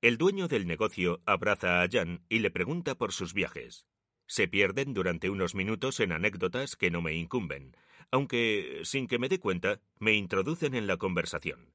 El 0.00 0.16
dueño 0.16 0.48
del 0.48 0.66
negocio 0.66 1.20
abraza 1.26 1.82
a 1.82 1.88
Jan 1.88 2.24
y 2.30 2.38
le 2.38 2.50
pregunta 2.50 2.94
por 2.96 3.12
sus 3.12 3.34
viajes. 3.34 3.86
Se 4.26 4.48
pierden 4.48 4.94
durante 4.94 5.28
unos 5.28 5.54
minutos 5.54 6.00
en 6.00 6.12
anécdotas 6.12 6.74
que 6.74 6.90
no 6.90 7.02
me 7.02 7.14
incumben, 7.14 7.76
aunque, 8.10 8.80
sin 8.84 9.06
que 9.06 9.18
me 9.18 9.28
dé 9.28 9.38
cuenta, 9.38 9.80
me 9.98 10.14
introducen 10.14 10.74
en 10.74 10.86
la 10.86 10.96
conversación. 10.96 11.74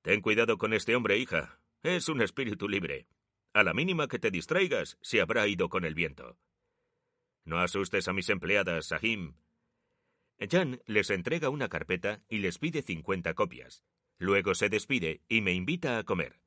Ten 0.00 0.22
cuidado 0.22 0.56
con 0.56 0.72
este 0.72 0.96
hombre, 0.96 1.18
hija. 1.18 1.60
Es 1.82 2.08
un 2.08 2.22
espíritu 2.22 2.66
libre. 2.66 3.06
A 3.52 3.62
la 3.62 3.74
mínima 3.74 4.08
que 4.08 4.18
te 4.18 4.30
distraigas, 4.30 4.96
se 5.02 5.20
habrá 5.20 5.46
ido 5.46 5.68
con 5.68 5.84
el 5.84 5.94
viento. 5.94 6.38
No 7.48 7.60
asustes 7.60 8.06
a 8.08 8.12
mis 8.12 8.28
empleadas, 8.28 8.88
Sahim. 8.88 9.32
Jan 10.38 10.82
les 10.84 11.08
entrega 11.08 11.48
una 11.48 11.70
carpeta 11.70 12.22
y 12.28 12.40
les 12.40 12.58
pide 12.58 12.82
cincuenta 12.82 13.32
copias. 13.32 13.82
Luego 14.18 14.54
se 14.54 14.68
despide 14.68 15.22
y 15.30 15.40
me 15.40 15.54
invita 15.54 15.96
a 15.96 16.04
comer. 16.04 16.42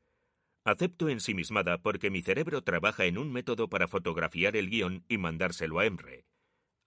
Acepto 0.64 1.10
ensimismada 1.10 1.80
porque 1.80 2.12
mi 2.12 2.22
cerebro 2.22 2.62
trabaja 2.62 3.06
en 3.06 3.18
un 3.18 3.32
método 3.34 3.68
para 3.68 3.88
fotografiar 3.88 4.56
el 4.56 4.70
guion 4.70 5.04
y 5.08 5.18
mandárselo 5.18 5.80
a 5.80 5.88
Emre. 5.88 6.28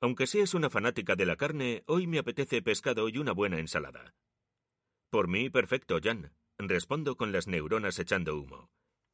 Aunque 0.00 0.28
seas 0.28 0.54
una 0.54 0.70
fanática 0.70 1.16
de 1.16 1.26
la 1.26 1.34
carne, 1.34 1.82
hoy 1.86 2.06
me 2.06 2.20
apetece 2.20 2.62
pescado 2.62 3.08
y 3.08 3.18
una 3.18 3.32
buena 3.32 3.58
ensalada. 3.58 4.14
Por 5.10 5.26
mí, 5.26 5.50
perfecto, 5.50 5.98
Jan. 6.00 6.32
Respondo 6.56 7.16
con 7.16 7.32
las 7.32 7.48
neuronas 7.48 7.98
echando 7.98 8.38
humo. 8.38 8.70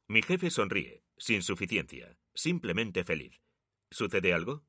Mi 0.07 0.21
jefe 0.21 0.51
sonríe, 0.51 1.01
sin 1.17 1.41
suficiencia, 1.41 2.19
simplemente 2.35 3.03
feliz. 3.03 3.41
¿Sucede 3.89 4.31
algo? 4.31 4.63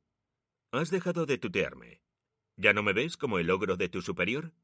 Has 0.72 0.90
dejado 0.90 1.26
de 1.26 1.36
tutearme. 1.36 2.00
¿Ya 2.56 2.72
no 2.72 2.82
me 2.82 2.94
ves 2.94 3.18
como 3.18 3.38
el 3.38 3.50
ogro 3.50 3.76
de 3.76 3.90
tu 3.90 4.00
superior? 4.00 4.54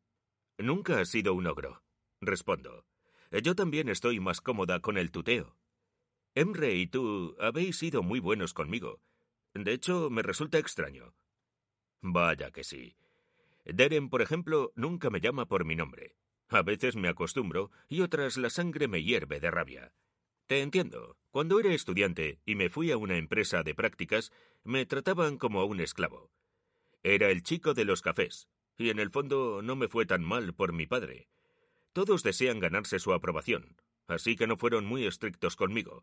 Nunca 0.57 0.99
has 1.01 1.11
sido 1.11 1.35
un 1.35 1.47
ogro. 1.47 1.83
Respondo. 2.23 2.87
Yo 3.31 3.55
también 3.55 3.91
estoy 3.91 4.19
más 4.19 4.41
cómoda 4.41 4.81
con 4.81 4.97
el 4.97 5.11
tuteo. 5.11 5.59
Emre 6.35 6.77
y 6.77 6.87
tú 6.87 7.37
habéis 7.39 7.77
sido 7.77 8.03
muy 8.03 8.21
buenos 8.21 8.55
conmigo. 8.55 9.03
De 9.53 9.75
hecho, 9.75 10.09
me 10.09 10.23
resulta 10.23 10.57
extraño. 10.57 11.15
Vaya 12.01 12.53
que 12.53 12.65
sí. 12.65 12.97
Deren, 13.67 14.09
por 14.09 14.23
ejemplo, 14.23 14.73
nunca 14.77 15.11
me 15.11 15.21
llama 15.21 15.45
por 15.45 15.67
mi 15.67 15.77
nombre. 15.77 16.17
A 16.49 16.63
veces 16.63 16.97
me 16.97 17.09
acostumbro 17.09 17.71
y 17.87 18.01
otras 18.01 18.39
la 18.39 18.49
sangre 18.49 18.89
me 18.89 19.03
hierve 19.03 19.41
de 19.41 19.51
rabia. 19.51 19.93
Te 20.49 20.63
entiendo. 20.63 21.19
Cuando 21.31 21.61
era 21.61 21.75
estudiante 21.75 22.41
y 22.47 22.55
me 22.55 22.71
fui 22.71 22.91
a 22.91 22.97
una 22.97 23.19
empresa 23.19 23.63
de 23.63 23.75
prácticas, 23.75 24.33
me 24.65 24.87
trataban 24.87 25.37
como 25.37 25.61
a 25.61 25.67
un 25.67 25.79
esclavo. 25.79 26.33
Era 27.03 27.29
el 27.29 27.43
chico 27.43 27.75
de 27.75 27.85
los 27.85 28.01
cafés, 28.01 28.49
y 28.79 28.89
en 28.89 28.99
el 28.99 29.11
fondo 29.11 29.61
no 29.63 29.77
me 29.77 29.89
fue 29.89 30.07
tan 30.07 30.25
mal 30.25 30.55
por 30.55 30.73
mi 30.73 30.87
padre. 30.87 31.29
Todos 31.93 32.23
desean 32.23 32.61
ganarse 32.61 32.99
su 32.99 33.13
aprobación, 33.13 33.77
así 34.07 34.37
que 34.37 34.47
no 34.47 34.57
fueron 34.57 34.87
muy 34.87 35.05
estrictos 35.07 35.55
conmigo, 35.55 36.03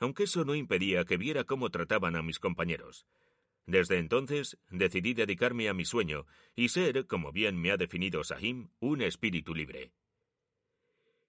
aunque 0.00 0.24
eso 0.24 0.44
no 0.44 0.56
impedía 0.56 1.04
que 1.04 1.16
viera 1.16 1.44
cómo 1.44 1.70
trataban 1.70 2.16
a 2.16 2.22
mis 2.22 2.40
compañeros. 2.40 3.06
Desde 3.66 3.98
entonces 3.98 4.58
decidí 4.68 5.14
dedicarme 5.14 5.68
a 5.68 5.74
mi 5.74 5.84
sueño 5.84 6.26
y 6.56 6.70
ser, 6.70 7.06
como 7.06 7.30
bien 7.30 7.56
me 7.56 7.70
ha 7.70 7.76
definido 7.76 8.24
Sahim, 8.24 8.68
un 8.80 9.00
espíritu 9.00 9.54
libre. 9.54 9.92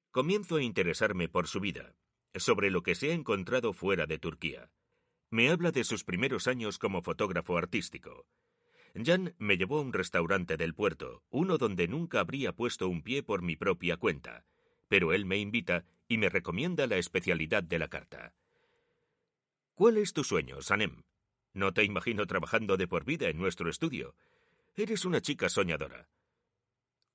Comienzo 0.10 0.56
a 0.56 0.64
interesarme 0.64 1.30
por 1.30 1.48
su 1.48 1.60
vida, 1.60 1.94
sobre 2.36 2.70
lo 2.72 2.84
que 2.84 2.96
se 2.96 3.12
ha 3.12 3.14
encontrado 3.14 3.74
fuera 3.74 4.06
de 4.06 4.20
Turquía. 4.20 4.70
Me 5.30 5.50
habla 5.50 5.72
de 5.72 5.84
sus 5.84 6.04
primeros 6.04 6.48
años 6.48 6.78
como 6.80 7.02
fotógrafo 7.02 7.58
artístico, 7.58 8.26
Jan 9.04 9.36
me 9.38 9.58
llevó 9.58 9.80
a 9.80 9.82
un 9.82 9.94
restaurante 9.94 10.58
del 10.58 10.74
puerto, 10.74 11.24
uno 11.30 11.58
donde 11.58 11.88
nunca 11.88 12.20
habría 12.20 12.54
puesto 12.54 12.88
un 12.88 13.02
pie 13.02 13.24
por 13.24 13.42
mi 13.42 13.56
propia 13.56 13.98
cuenta, 13.98 14.46
pero 14.88 15.14
él 15.14 15.26
me 15.26 15.38
invita 15.38 15.86
y 16.08 16.18
me 16.18 16.30
recomienda 16.30 16.88
la 16.88 16.98
especialidad 16.98 17.64
de 17.64 17.80
la 17.80 17.90
carta. 17.90 18.34
¿Cuál 19.76 19.98
es 19.98 20.14
tu 20.14 20.24
sueño, 20.24 20.62
Sanem? 20.62 21.04
No 21.54 21.74
te 21.74 21.84
imagino 21.84 22.26
trabajando 22.26 22.78
de 22.78 22.88
por 22.88 23.06
vida 23.06 23.30
en 23.30 23.38
nuestro 23.38 23.70
estudio. 23.70 24.16
Eres 24.76 25.06
una 25.06 25.22
chica 25.22 25.50
soñadora. 25.50 26.10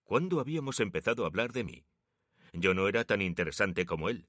¿Cuándo 0.04 0.40
habíamos 0.40 0.80
empezado 0.80 1.24
a 1.24 1.28
hablar 1.28 1.52
de 1.52 1.64
mí? 1.64 1.84
Yo 2.52 2.74
no 2.74 2.86
era 2.86 3.04
tan 3.04 3.22
interesante 3.22 3.86
como 3.86 4.08
él. 4.08 4.28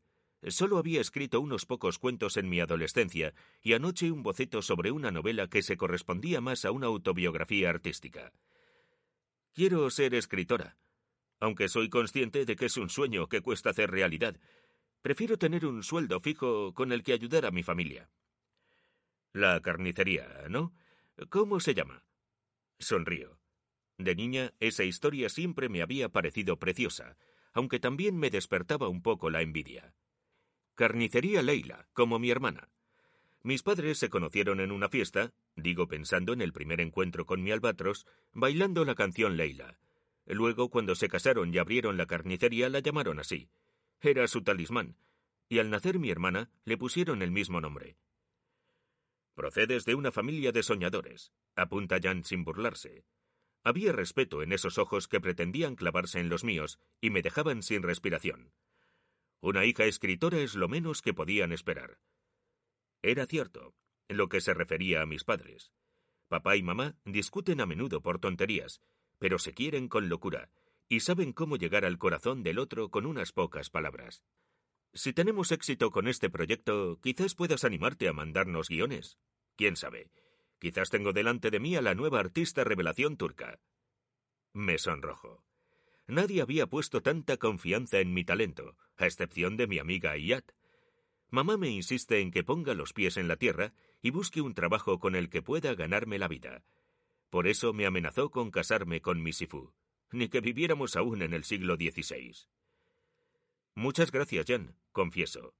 Solo 0.50 0.78
había 0.78 1.00
escrito 1.00 1.40
unos 1.40 1.66
pocos 1.66 2.00
cuentos 2.00 2.36
en 2.36 2.50
mi 2.50 2.60
adolescencia 2.60 3.34
y 3.62 3.74
anoche 3.74 4.12
un 4.12 4.24
boceto 4.24 4.62
sobre 4.62 4.92
una 4.92 5.10
novela 5.10 5.48
que 5.48 5.62
se 5.62 5.78
correspondía 5.78 6.42
más 6.42 6.66
a 6.66 6.72
una 6.72 6.88
autobiografía 6.88 7.70
artística. 7.70 8.34
Quiero 9.54 9.90
ser 9.90 10.16
escritora, 10.16 10.78
aunque 11.40 11.70
soy 11.70 11.90
consciente 11.90 12.46
de 12.46 12.56
que 12.56 12.66
es 12.66 12.78
un 12.78 12.90
sueño 12.90 13.28
que 13.28 13.42
cuesta 13.42 13.70
hacer 13.70 13.92
realidad. 13.92 14.38
Prefiero 15.02 15.38
tener 15.38 15.66
un 15.66 15.84
sueldo 15.84 16.20
fijo 16.20 16.74
con 16.74 16.92
el 16.92 17.04
que 17.04 17.14
ayudar 17.14 17.46
a 17.46 17.52
mi 17.52 17.64
familia. 17.64 18.10
La 19.32 19.62
carnicería, 19.62 20.28
¿no? 20.50 20.74
¿Cómo 21.30 21.60
se 21.60 21.74
llama? 21.74 22.06
Sonrío. 22.80 23.40
De 23.98 24.16
niña, 24.16 24.54
esa 24.60 24.84
historia 24.84 25.30
siempre 25.30 25.70
me 25.70 25.82
había 25.82 26.10
parecido 26.10 26.60
preciosa, 26.60 27.16
aunque 27.54 27.80
también 27.80 28.18
me 28.18 28.30
despertaba 28.30 28.90
un 28.90 29.02
poco 29.02 29.30
la 29.30 29.42
envidia. 29.42 29.94
Carnicería 30.76 31.44
Leila, 31.44 31.88
como 31.94 32.18
mi 32.18 32.32
hermana. 32.32 32.70
Mis 33.44 33.62
padres 33.62 34.00
se 34.00 34.10
conocieron 34.10 34.60
en 34.60 34.72
una 34.72 34.90
fiesta, 34.90 35.34
digo 35.56 35.88
pensando 35.88 36.34
en 36.34 36.42
el 36.42 36.52
primer 36.52 36.82
encuentro 36.82 37.26
con 37.26 37.44
mi 37.44 37.52
albatros, 37.52 38.08
bailando 38.32 38.84
la 38.84 38.96
canción 38.96 39.38
Leila. 39.38 39.78
Luego, 40.26 40.70
cuando 40.70 40.96
se 40.96 41.10
casaron 41.10 41.54
y 41.54 41.58
abrieron 41.60 41.98
la 41.98 42.08
carnicería, 42.08 42.70
la 42.70 42.80
llamaron 42.80 43.20
así. 43.20 43.50
Era 44.02 44.28
su 44.28 44.42
talismán, 44.42 44.98
y 45.48 45.60
al 45.60 45.70
nacer 45.70 46.00
mi 46.00 46.10
hermana 46.10 46.50
le 46.66 46.78
pusieron 46.78 47.22
el 47.22 47.32
mismo 47.32 47.62
nombre. 47.62 47.98
Procedes 49.36 49.86
de 49.86 49.94
una 49.94 50.12
familia 50.12 50.52
de 50.52 50.64
soñadores, 50.64 51.34
apunta 51.56 52.00
Jan 52.02 52.24
sin 52.24 52.44
burlarse. 52.44 53.06
Había 53.64 53.92
respeto 53.92 54.42
en 54.42 54.54
esos 54.54 54.78
ojos 54.78 55.08
que 55.08 55.22
pretendían 55.22 55.76
clavarse 55.76 56.20
en 56.20 56.30
los 56.30 56.44
míos 56.44 56.80
y 57.00 57.12
me 57.12 57.22
dejaban 57.22 57.62
sin 57.62 57.84
respiración. 57.84 58.52
Una 59.44 59.66
hija 59.66 59.84
escritora 59.84 60.40
es 60.40 60.56
lo 60.56 60.70
menos 60.70 61.02
que 61.02 61.14
podían 61.14 61.52
esperar. 61.52 62.00
Era 63.02 63.26
cierto, 63.26 63.76
en 64.08 64.16
lo 64.16 64.30
que 64.30 64.40
se 64.40 64.54
refería 64.54 65.02
a 65.02 65.06
mis 65.06 65.26
padres. 65.26 65.74
Papá 66.30 66.56
y 66.56 66.64
mamá 66.64 66.96
discuten 67.04 67.60
a 67.60 67.66
menudo 67.66 68.02
por 68.02 68.20
tonterías, 68.20 68.80
pero 69.20 69.40
se 69.40 69.54
quieren 69.54 69.90
con 69.90 70.08
locura 70.08 70.50
y 70.88 71.02
saben 71.02 71.34
cómo 71.34 71.58
llegar 71.58 71.84
al 71.84 71.98
corazón 71.98 72.42
del 72.42 72.58
otro 72.58 72.90
con 72.90 73.06
unas 73.06 73.34
pocas 73.34 73.70
palabras. 73.70 74.24
Si 74.94 75.12
tenemos 75.12 75.52
éxito 75.52 75.92
con 75.92 76.08
este 76.08 76.30
proyecto, 76.30 77.02
quizás 77.04 77.36
puedas 77.36 77.66
animarte 77.66 78.08
a 78.08 78.14
mandarnos 78.14 78.70
guiones. 78.70 79.18
¿Quién 79.58 79.76
sabe? 79.76 80.10
Quizás 80.58 80.90
tengo 80.90 81.12
delante 81.12 81.52
de 81.52 81.60
mí 81.60 81.76
a 81.76 81.82
la 81.82 81.96
nueva 81.96 82.22
artista 82.22 82.64
revelación 82.64 83.18
turca. 83.18 83.60
Me 84.54 84.78
sonrojo. 84.78 85.44
Nadie 86.08 86.42
había 86.42 86.68
puesto 86.68 87.02
tanta 87.02 87.38
confianza 87.38 88.00
en 88.00 88.14
mi 88.14 88.26
talento, 88.26 88.76
a 88.98 89.06
excepción 89.06 89.56
de 89.56 89.68
mi 89.68 89.80
amiga 89.80 90.12
Ayat. 90.12 90.52
Mamá 91.30 91.58
me 91.58 91.70
insiste 91.70 92.20
en 92.20 92.32
que 92.32 92.44
ponga 92.44 92.74
los 92.74 92.94
pies 92.94 93.18
en 93.18 93.28
la 93.28 93.38
tierra 93.38 93.74
y 94.02 94.12
busque 94.12 94.42
un 94.42 94.54
trabajo 94.54 95.00
con 95.00 95.16
el 95.16 95.30
que 95.30 95.42
pueda 95.42 95.74
ganarme 95.76 96.20
la 96.20 96.28
vida. 96.28 96.64
Por 97.30 97.48
eso 97.48 97.74
me 97.74 97.86
amenazó 97.86 98.30
con 98.30 98.52
casarme 98.52 99.02
con 99.02 99.24
Misifu, 99.24 99.74
ni 100.12 100.30
que 100.30 100.42
viviéramos 100.42 100.96
aún 100.96 101.22
en 101.22 101.34
el 101.34 101.44
siglo 101.44 101.76
XVI. 101.76 102.36
Muchas 103.76 104.12
gracias, 104.12 104.46
Jan, 104.48 104.78
confieso. 104.92 105.56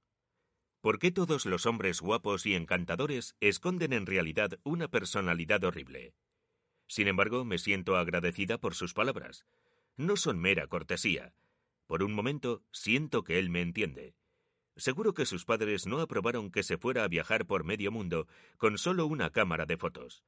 ¿Por 0.80 0.98
qué 0.98 1.10
todos 1.10 1.46
los 1.46 1.66
hombres 1.66 2.00
guapos 2.00 2.44
y 2.46 2.54
encantadores 2.54 3.34
esconden 3.40 3.92
en 3.94 4.06
realidad 4.06 4.60
una 4.62 4.88
personalidad 4.88 5.64
horrible? 5.64 6.14
Sin 6.86 7.08
embargo, 7.08 7.44
me 7.44 7.58
siento 7.58 7.96
agradecida 7.96 8.58
por 8.58 8.74
sus 8.74 8.92
palabras. 8.92 9.46
No 9.96 10.16
son 10.16 10.38
mera 10.38 10.66
cortesía. 10.66 11.34
Por 11.86 12.02
un 12.02 12.12
momento 12.12 12.62
siento 12.72 13.22
que 13.24 13.38
él 13.38 13.50
me 13.50 13.60
entiende. 13.60 14.14
Seguro 14.76 15.14
que 15.14 15.26
sus 15.26 15.44
padres 15.44 15.86
no 15.86 16.00
aprobaron 16.00 16.50
que 16.50 16.62
se 16.62 16.78
fuera 16.78 17.04
a 17.04 17.08
viajar 17.08 17.46
por 17.46 17.64
medio 17.64 17.92
mundo 17.92 18.26
con 18.56 18.76
solo 18.78 19.06
una 19.06 19.30
cámara 19.30 19.66
de 19.66 19.76
fotos. 19.76 20.24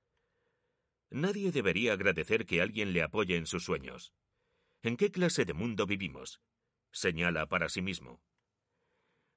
Nadie 1.10 1.50
debería 1.50 1.92
agradecer 1.92 2.46
que 2.46 2.60
alguien 2.60 2.92
le 2.92 3.02
apoye 3.02 3.36
en 3.36 3.46
sus 3.46 3.64
sueños. 3.64 4.12
¿En 4.82 4.96
qué 4.96 5.10
clase 5.10 5.44
de 5.44 5.52
mundo 5.52 5.86
vivimos? 5.86 6.40
señala 6.92 7.46
para 7.46 7.68
sí 7.68 7.82
mismo. 7.82 8.22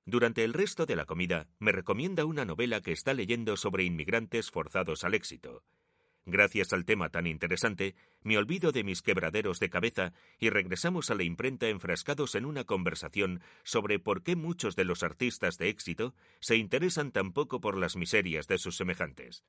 Durante 0.06 0.44
el 0.44 0.54
resto 0.54 0.86
de 0.86 0.96
la 0.96 1.06
comida 1.06 1.48
me 1.60 1.72
recomienda 1.72 2.26
una 2.26 2.46
novela 2.46 2.82
que 2.82 2.92
está 2.92 3.14
leyendo 3.14 3.58
sobre 3.58 3.84
inmigrantes 3.84 4.50
forzados 4.50 5.04
al 5.04 5.14
éxito, 5.14 5.64
Gracias 6.32 6.74
al 6.74 6.86
tema 6.86 7.10
tan 7.10 7.26
interesante, 7.26 7.96
me 8.22 8.38
olvido 8.38 8.72
de 8.72 8.84
mis 8.84 9.02
quebraderos 9.02 9.60
de 9.60 9.72
cabeza 9.72 10.14
y 10.38 10.52
regresamos 10.52 11.10
a 11.10 11.16
la 11.16 11.24
imprenta 11.24 11.70
enfrascados 11.70 12.36
en 12.36 12.46
una 12.46 12.66
conversación 12.66 13.42
sobre 13.64 13.98
por 13.98 14.22
qué 14.22 14.36
muchos 14.36 14.76
de 14.76 14.86
los 14.86 15.02
artistas 15.02 15.58
de 15.58 15.70
éxito 15.70 16.14
se 16.40 16.56
interesan 16.56 17.12
tan 17.12 17.34
poco 17.34 17.60
por 17.60 17.76
las 17.78 17.96
miserias 17.96 18.48
de 18.48 18.60
sus 18.60 18.78
semejantes. 18.78 19.44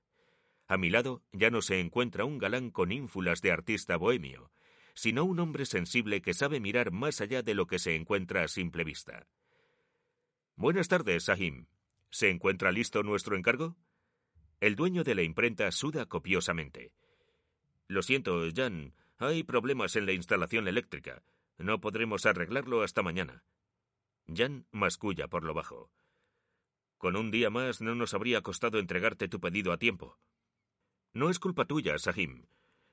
A 0.68 0.78
mi 0.78 0.88
lado 0.88 1.22
ya 1.32 1.50
no 1.50 1.60
se 1.60 1.80
encuentra 1.80 2.24
un 2.24 2.38
galán 2.38 2.70
con 2.70 2.92
ínfulas 2.92 3.42
de 3.42 3.52
artista 3.52 3.98
bohemio, 3.98 4.50
sino 4.94 5.24
un 5.24 5.38
hombre 5.38 5.66
sensible 5.66 6.22
que 6.22 6.32
sabe 6.32 6.60
mirar 6.60 6.92
más 6.92 7.20
allá 7.20 7.42
de 7.42 7.54
lo 7.54 7.66
que 7.66 7.78
se 7.78 7.94
encuentra 7.94 8.42
a 8.42 8.48
simple 8.48 8.84
vista. 8.84 9.26
Buenas 10.56 10.88
tardes, 10.88 11.24
Sahim. 11.24 11.66
¿Se 12.08 12.30
encuentra 12.30 12.72
listo 12.72 13.02
nuestro 13.02 13.36
encargo? 13.36 13.76
El 14.60 14.76
dueño 14.76 15.04
de 15.04 15.14
la 15.14 15.22
imprenta 15.22 15.72
suda 15.72 16.04
copiosamente. 16.04 16.92
Lo 17.88 18.02
siento, 18.02 18.42
Jan, 18.54 18.94
hay 19.16 19.42
problemas 19.42 19.96
en 19.96 20.04
la 20.04 20.12
instalación 20.12 20.68
eléctrica. 20.68 21.22
No 21.56 21.80
podremos 21.80 22.26
arreglarlo 22.26 22.82
hasta 22.82 23.02
mañana. 23.02 23.42
Jan 24.28 24.66
masculla 24.70 25.28
por 25.28 25.44
lo 25.44 25.54
bajo. 25.54 25.90
Con 26.98 27.16
un 27.16 27.30
día 27.30 27.48
más 27.48 27.80
no 27.80 27.94
nos 27.94 28.12
habría 28.12 28.42
costado 28.42 28.78
entregarte 28.78 29.28
tu 29.28 29.40
pedido 29.40 29.72
a 29.72 29.78
tiempo. 29.78 30.18
No 31.14 31.30
es 31.30 31.38
culpa 31.38 31.64
tuya, 31.64 31.98
Sahim. 31.98 32.44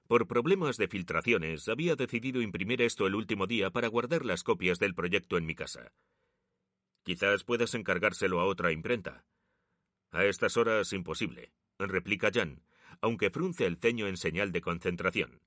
Por 0.08 0.26
problemas 0.26 0.78
de 0.78 0.88
filtraciones, 0.88 1.68
había 1.68 1.98
decidido 1.98 2.42
imprimir 2.42 2.82
esto 2.82 3.08
el 3.08 3.16
último 3.16 3.46
día 3.46 3.72
para 3.72 3.90
guardar 3.90 4.24
las 4.24 4.44
copias 4.44 4.80
del 4.80 4.96
proyecto 4.96 5.38
en 5.38 5.46
mi 5.46 5.54
casa. 5.54 5.92
Quizás 7.04 7.44
puedas 7.44 7.76
encargárselo 7.76 8.40
a 8.40 8.46
otra 8.46 8.72
imprenta. 8.72 9.26
A 10.12 10.26
estas 10.26 10.58
horas 10.58 10.94
imposible, 10.94 11.52
replica 11.80 12.32
Jan, 12.34 12.64
aunque 13.02 13.30
frunce 13.30 13.66
el 13.66 13.78
ceño 13.78 14.08
en 14.08 14.18
señal 14.18 14.52
de 14.52 14.62
concentración. 14.62 15.42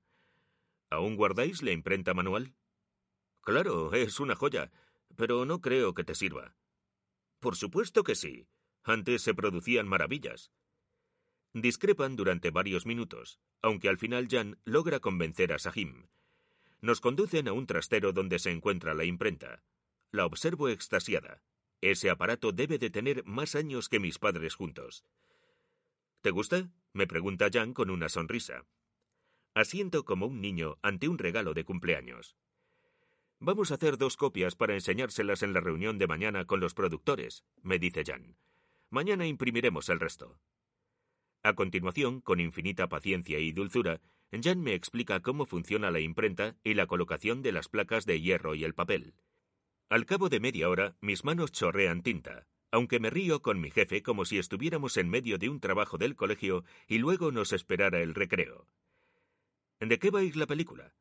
¿Aún 0.89 1.15
guardáis 1.15 1.61
la 1.63 1.71
imprenta 1.71 2.13
manual? 2.13 2.53
Claro, 3.41 3.93
es 3.93 4.19
una 4.19 4.35
joya, 4.35 4.71
pero 5.15 5.45
no 5.45 5.61
creo 5.61 5.93
que 5.93 6.03
te 6.03 6.15
sirva. 6.15 6.55
Por 7.39 7.55
supuesto 7.55 8.03
que 8.03 8.15
sí. 8.15 8.47
Antes 8.83 9.21
se 9.21 9.33
producían 9.33 9.87
maravillas. 9.87 10.51
Discrepan 11.53 12.15
durante 12.15 12.49
varios 12.49 12.85
minutos, 12.85 13.39
aunque 13.61 13.89
al 13.89 13.97
final 13.97 14.27
Jan 14.29 14.59
logra 14.63 14.99
convencer 14.99 15.53
a 15.53 15.59
Sahim. 15.59 16.07
Nos 16.81 16.99
conducen 16.99 17.47
a 17.47 17.53
un 17.53 17.67
trastero 17.67 18.11
donde 18.11 18.39
se 18.39 18.51
encuentra 18.51 18.93
la 18.93 19.05
imprenta. 19.05 19.63
La 20.11 20.25
observo 20.25 20.69
extasiada. 20.69 21.43
Ese 21.81 22.11
aparato 22.11 22.51
debe 22.51 22.77
de 22.77 22.91
tener 22.91 23.25
más 23.25 23.55
años 23.55 23.89
que 23.89 23.99
mis 23.99 24.19
padres 24.19 24.55
juntos. 24.55 25.03
¿Te 26.21 26.29
gusta? 26.29 26.69
me 26.93 27.07
pregunta 27.07 27.49
Jan 27.51 27.73
con 27.73 27.89
una 27.89 28.07
sonrisa. 28.07 28.65
Asiento 29.55 30.05
como 30.05 30.27
un 30.27 30.39
niño 30.39 30.77
ante 30.83 31.09
un 31.09 31.17
regalo 31.17 31.53
de 31.53 31.65
cumpleaños. 31.65 32.37
Vamos 33.39 33.71
a 33.71 33.75
hacer 33.75 33.97
dos 33.97 34.17
copias 34.17 34.55
para 34.55 34.75
enseñárselas 34.75 35.41
en 35.41 35.53
la 35.53 35.61
reunión 35.61 35.97
de 35.97 36.05
mañana 36.05 36.45
con 36.45 36.59
los 36.59 36.75
productores, 36.75 37.43
me 37.63 37.79
dice 37.79 38.03
Jan. 38.05 38.37
Mañana 38.91 39.25
imprimiremos 39.25 39.89
el 39.89 39.99
resto. 39.99 40.39
A 41.41 41.53
continuación, 41.55 42.21
con 42.21 42.39
infinita 42.39 42.87
paciencia 42.87 43.39
y 43.39 43.51
dulzura, 43.51 43.99
Jan 44.31 44.61
me 44.61 44.75
explica 44.75 45.21
cómo 45.21 45.47
funciona 45.47 45.89
la 45.89 45.99
imprenta 45.99 46.55
y 46.63 46.75
la 46.75 46.85
colocación 46.85 47.41
de 47.41 47.51
las 47.51 47.67
placas 47.67 48.05
de 48.05 48.21
hierro 48.21 48.53
y 48.53 48.63
el 48.63 48.75
papel. 48.75 49.15
Al 49.91 50.05
cabo 50.05 50.29
de 50.29 50.39
media 50.39 50.69
hora, 50.69 50.95
mis 51.01 51.25
manos 51.25 51.51
chorrean 51.51 52.01
tinta, 52.01 52.47
aunque 52.71 53.01
me 53.01 53.09
río 53.09 53.41
con 53.41 53.59
mi 53.59 53.71
jefe 53.71 54.01
como 54.01 54.23
si 54.23 54.37
estuviéramos 54.37 54.95
en 54.95 55.09
medio 55.09 55.37
de 55.37 55.49
un 55.49 55.59
trabajo 55.59 55.97
del 55.97 56.15
colegio 56.15 56.63
y 56.87 56.99
luego 56.99 57.33
nos 57.33 57.51
esperara 57.51 57.99
el 57.99 58.15
recreo. 58.15 58.67
¿De 59.81 59.99
qué 59.99 60.09
va 60.09 60.19
a 60.19 60.23
ir 60.23 60.37
la 60.37 60.47
película? 60.47 60.93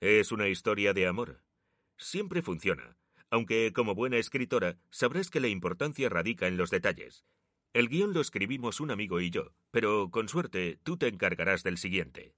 Es 0.00 0.32
una 0.32 0.48
historia 0.48 0.94
de 0.94 1.08
amor. 1.08 1.42
Siempre 1.98 2.40
funciona, 2.40 2.96
aunque 3.28 3.70
como 3.74 3.94
buena 3.94 4.16
escritora 4.16 4.78
sabrás 4.88 5.28
que 5.28 5.40
la 5.40 5.48
importancia 5.48 6.08
radica 6.08 6.46
en 6.46 6.56
los 6.56 6.70
detalles. 6.70 7.26
El 7.74 7.90
guion 7.90 8.14
lo 8.14 8.22
escribimos 8.22 8.80
un 8.80 8.92
amigo 8.92 9.20
y 9.20 9.28
yo, 9.28 9.52
pero 9.70 10.10
con 10.10 10.30
suerte 10.30 10.78
tú 10.84 10.96
te 10.96 11.06
encargarás 11.06 11.64
del 11.64 11.76
siguiente. 11.76 12.34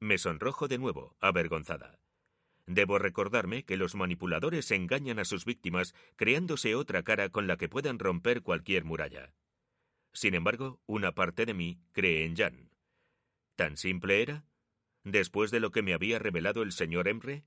Me 0.00 0.18
sonrojo 0.18 0.66
de 0.66 0.78
nuevo, 0.78 1.14
avergonzada. 1.20 2.00
Debo 2.66 2.98
recordarme 2.98 3.64
que 3.64 3.76
los 3.76 3.94
manipuladores 3.94 4.70
engañan 4.70 5.18
a 5.18 5.24
sus 5.24 5.44
víctimas 5.44 5.94
creándose 6.16 6.74
otra 6.74 7.02
cara 7.02 7.28
con 7.28 7.46
la 7.46 7.56
que 7.56 7.68
puedan 7.68 7.98
romper 7.98 8.42
cualquier 8.42 8.84
muralla. 8.84 9.34
Sin 10.12 10.34
embargo, 10.34 10.80
una 10.86 11.12
parte 11.12 11.44
de 11.44 11.54
mí 11.54 11.80
cree 11.92 12.24
en 12.24 12.36
Jan. 12.36 12.70
¿Tan 13.56 13.76
simple 13.76 14.22
era? 14.22 14.46
¿Después 15.02 15.50
de 15.50 15.60
lo 15.60 15.70
que 15.70 15.82
me 15.82 15.92
había 15.92 16.18
revelado 16.18 16.62
el 16.62 16.72
señor 16.72 17.08
Emre? 17.08 17.44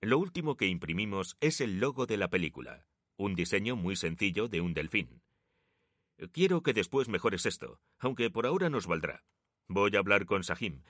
Lo 0.00 0.18
último 0.18 0.56
que 0.56 0.66
imprimimos 0.66 1.36
es 1.40 1.60
el 1.60 1.78
logo 1.78 2.06
de 2.06 2.16
la 2.16 2.28
película, 2.28 2.86
un 3.16 3.36
diseño 3.36 3.76
muy 3.76 3.94
sencillo 3.94 4.48
de 4.48 4.60
un 4.60 4.74
delfín. 4.74 5.22
Quiero 6.32 6.62
que 6.62 6.72
después 6.72 7.08
mejores 7.08 7.46
esto, 7.46 7.80
aunque 7.98 8.30
por 8.30 8.46
ahora 8.46 8.68
nos 8.68 8.88
valdrá. 8.88 9.24
Voy 9.68 9.94
a 9.94 10.00
hablar 10.00 10.26
con 10.26 10.42
Sahim. 10.42 10.82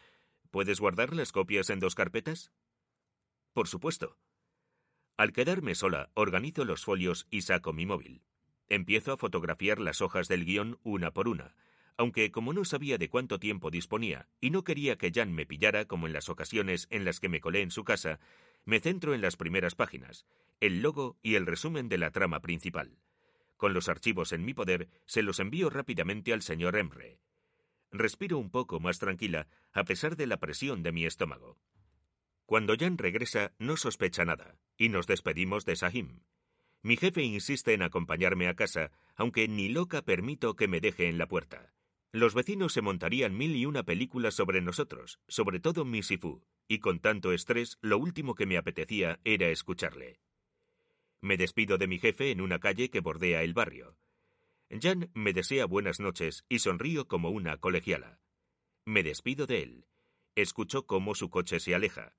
¿Puedes 0.51 0.81
guardar 0.81 1.15
las 1.15 1.33
copias 1.33 1.69
en 1.71 1.81
dos 1.81 1.95
carpetas? 1.95 2.53
Por 3.53 3.69
supuesto. 3.69 4.17
Al 5.17 5.33
quedarme 5.33 5.75
sola, 5.75 6.11
organizo 6.15 6.65
los 6.65 6.85
folios 6.85 7.27
y 7.31 7.43
saco 7.43 7.73
mi 7.73 7.87
móvil. 7.87 8.23
Empiezo 8.69 9.13
a 9.13 9.19
fotografiar 9.19 9.79
las 9.79 10.01
hojas 10.01 10.29
del 10.29 10.45
guion 10.45 10.79
una 10.83 11.11
por 11.13 11.29
una, 11.29 11.55
aunque 11.99 12.31
como 12.31 12.53
no 12.53 12.65
sabía 12.65 12.97
de 12.97 13.11
cuánto 13.11 13.39
tiempo 13.39 13.71
disponía 13.71 14.29
y 14.41 14.51
no 14.51 14.65
quería 14.65 14.97
que 14.97 15.13
Jan 15.13 15.33
me 15.33 15.47
pillara 15.47 15.85
como 15.85 16.07
en 16.07 16.15
las 16.15 16.29
ocasiones 16.29 16.87
en 16.91 17.05
las 17.05 17.21
que 17.21 17.29
me 17.29 17.41
colé 17.41 17.61
en 17.61 17.71
su 17.71 17.85
casa, 17.85 18.19
me 18.65 18.81
centro 18.81 19.15
en 19.15 19.21
las 19.21 19.37
primeras 19.37 19.75
páginas, 19.75 20.25
el 20.61 20.81
logo 20.81 21.19
y 21.23 21.35
el 21.35 21.47
resumen 21.47 21.89
de 21.89 21.99
la 21.99 22.11
trama 22.11 22.41
principal. 22.41 22.99
Con 23.59 23.75
los 23.75 23.89
archivos 23.89 24.33
en 24.33 24.45
mi 24.45 24.55
poder, 24.55 24.89
se 25.07 25.23
los 25.23 25.39
envío 25.39 25.69
rápidamente 25.69 26.33
al 26.33 26.43
señor 26.43 26.77
Emre. 26.77 27.21
Respiro 27.91 28.39
un 28.39 28.51
poco 28.51 28.81
más 28.81 28.99
tranquila, 28.99 29.47
a 29.73 29.85
pesar 29.85 30.17
de 30.17 30.27
la 30.27 30.39
presión 30.39 30.83
de 30.83 30.93
mi 30.93 31.05
estómago. 31.05 31.59
Cuando 32.53 32.77
Jan 32.79 32.99
regresa, 32.99 33.55
no 33.59 33.79
sospecha 33.79 34.27
nada, 34.27 34.59
y 34.77 34.91
nos 34.91 35.07
despedimos 35.07 35.65
de 35.65 35.75
Sahim. 35.75 36.21
Mi 36.83 36.99
jefe 36.99 37.23
insiste 37.23 37.73
en 37.73 37.81
acompañarme 37.81 38.47
a 38.47 38.55
casa, 38.55 38.91
aunque 39.17 39.49
ni 39.49 39.71
loca 39.71 40.03
permito 40.03 40.55
que 40.55 40.69
me 40.69 40.83
deje 40.83 41.09
en 41.09 41.17
la 41.17 41.27
puerta. 41.27 41.73
Los 42.13 42.35
vecinos 42.35 42.75
se 42.75 42.83
montarían 42.83 43.35
mil 43.35 43.57
y 43.57 43.65
una 43.65 43.85
películas 43.85 44.35
sobre 44.35 44.61
nosotros, 44.61 45.19
sobre 45.29 45.61
todo 45.61 45.87
Misifu, 45.87 46.43
y 46.69 46.81
con 46.81 47.01
tanto 47.01 47.33
estrés 47.33 47.79
lo 47.81 47.97
último 47.97 48.35
que 48.35 48.45
me 48.45 48.59
apetecía 48.59 49.19
era 49.25 49.49
escucharle. 49.49 50.21
Me 51.23 51.39
despido 51.39 51.79
de 51.79 51.87
mi 51.87 51.99
jefe 51.99 52.33
en 52.33 52.43
una 52.43 52.59
calle 52.59 52.91
que 52.91 53.01
bordea 53.01 53.45
el 53.45 53.55
barrio. 53.55 53.97
Jan 54.69 55.11
me 55.15 55.33
desea 55.33 55.65
buenas 55.65 56.01
noches 56.01 56.45
y 56.51 56.59
sonrío 56.59 57.09
como 57.09 57.31
una 57.31 57.57
colegiala. 57.57 58.19
Me 58.85 59.03
despido 59.03 59.47
de 59.47 59.63
él. 59.63 59.87
Escucho 60.35 60.85
cómo 60.85 61.15
su 61.15 61.31
coche 61.31 61.59
se 61.59 61.75
aleja. 61.75 62.13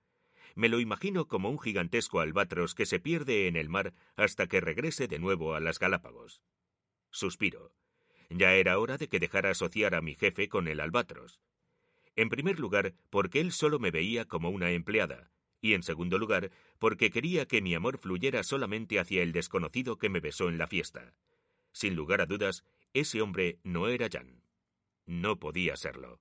Me 0.55 0.69
lo 0.69 0.79
imagino 0.79 1.27
como 1.27 1.49
un 1.49 1.59
gigantesco 1.59 2.19
albatros 2.19 2.75
que 2.75 2.85
se 2.85 2.99
pierde 2.99 3.47
en 3.47 3.55
el 3.55 3.69
mar 3.69 3.93
hasta 4.15 4.47
que 4.47 4.61
regrese 4.61 5.07
de 5.07 5.19
nuevo 5.19 5.55
a 5.55 5.59
las 5.59 5.79
Galápagos. 5.79 6.41
Suspiro. 7.09 7.73
Ya 8.29 8.53
era 8.53 8.79
hora 8.79 8.97
de 8.97 9.07
que 9.07 9.19
dejara 9.19 9.51
asociar 9.51 9.95
a 9.95 10.01
mi 10.01 10.15
jefe 10.15 10.49
con 10.49 10.67
el 10.67 10.79
albatros. 10.79 11.39
En 12.15 12.29
primer 12.29 12.59
lugar, 12.59 12.93
porque 13.09 13.39
él 13.39 13.51
solo 13.51 13.79
me 13.79 13.91
veía 13.91 14.25
como 14.25 14.49
una 14.49 14.71
empleada, 14.71 15.31
y 15.61 15.73
en 15.73 15.81
segundo 15.81 16.19
lugar, 16.19 16.51
porque 16.77 17.09
quería 17.09 17.47
que 17.47 17.61
mi 17.61 17.73
amor 17.73 17.97
fluyera 17.97 18.43
solamente 18.43 18.99
hacia 18.99 19.23
el 19.23 19.31
desconocido 19.31 19.97
que 19.97 20.09
me 20.09 20.19
besó 20.19 20.49
en 20.49 20.57
la 20.57 20.67
fiesta. 20.67 21.13
Sin 21.71 21.95
lugar 21.95 22.21
a 22.21 22.25
dudas, 22.27 22.63
ese 22.93 23.21
hombre 23.21 23.59
no 23.63 23.87
era 23.87 24.07
Jan. 24.11 24.43
No 25.05 25.39
podía 25.39 25.75
serlo. 25.75 26.19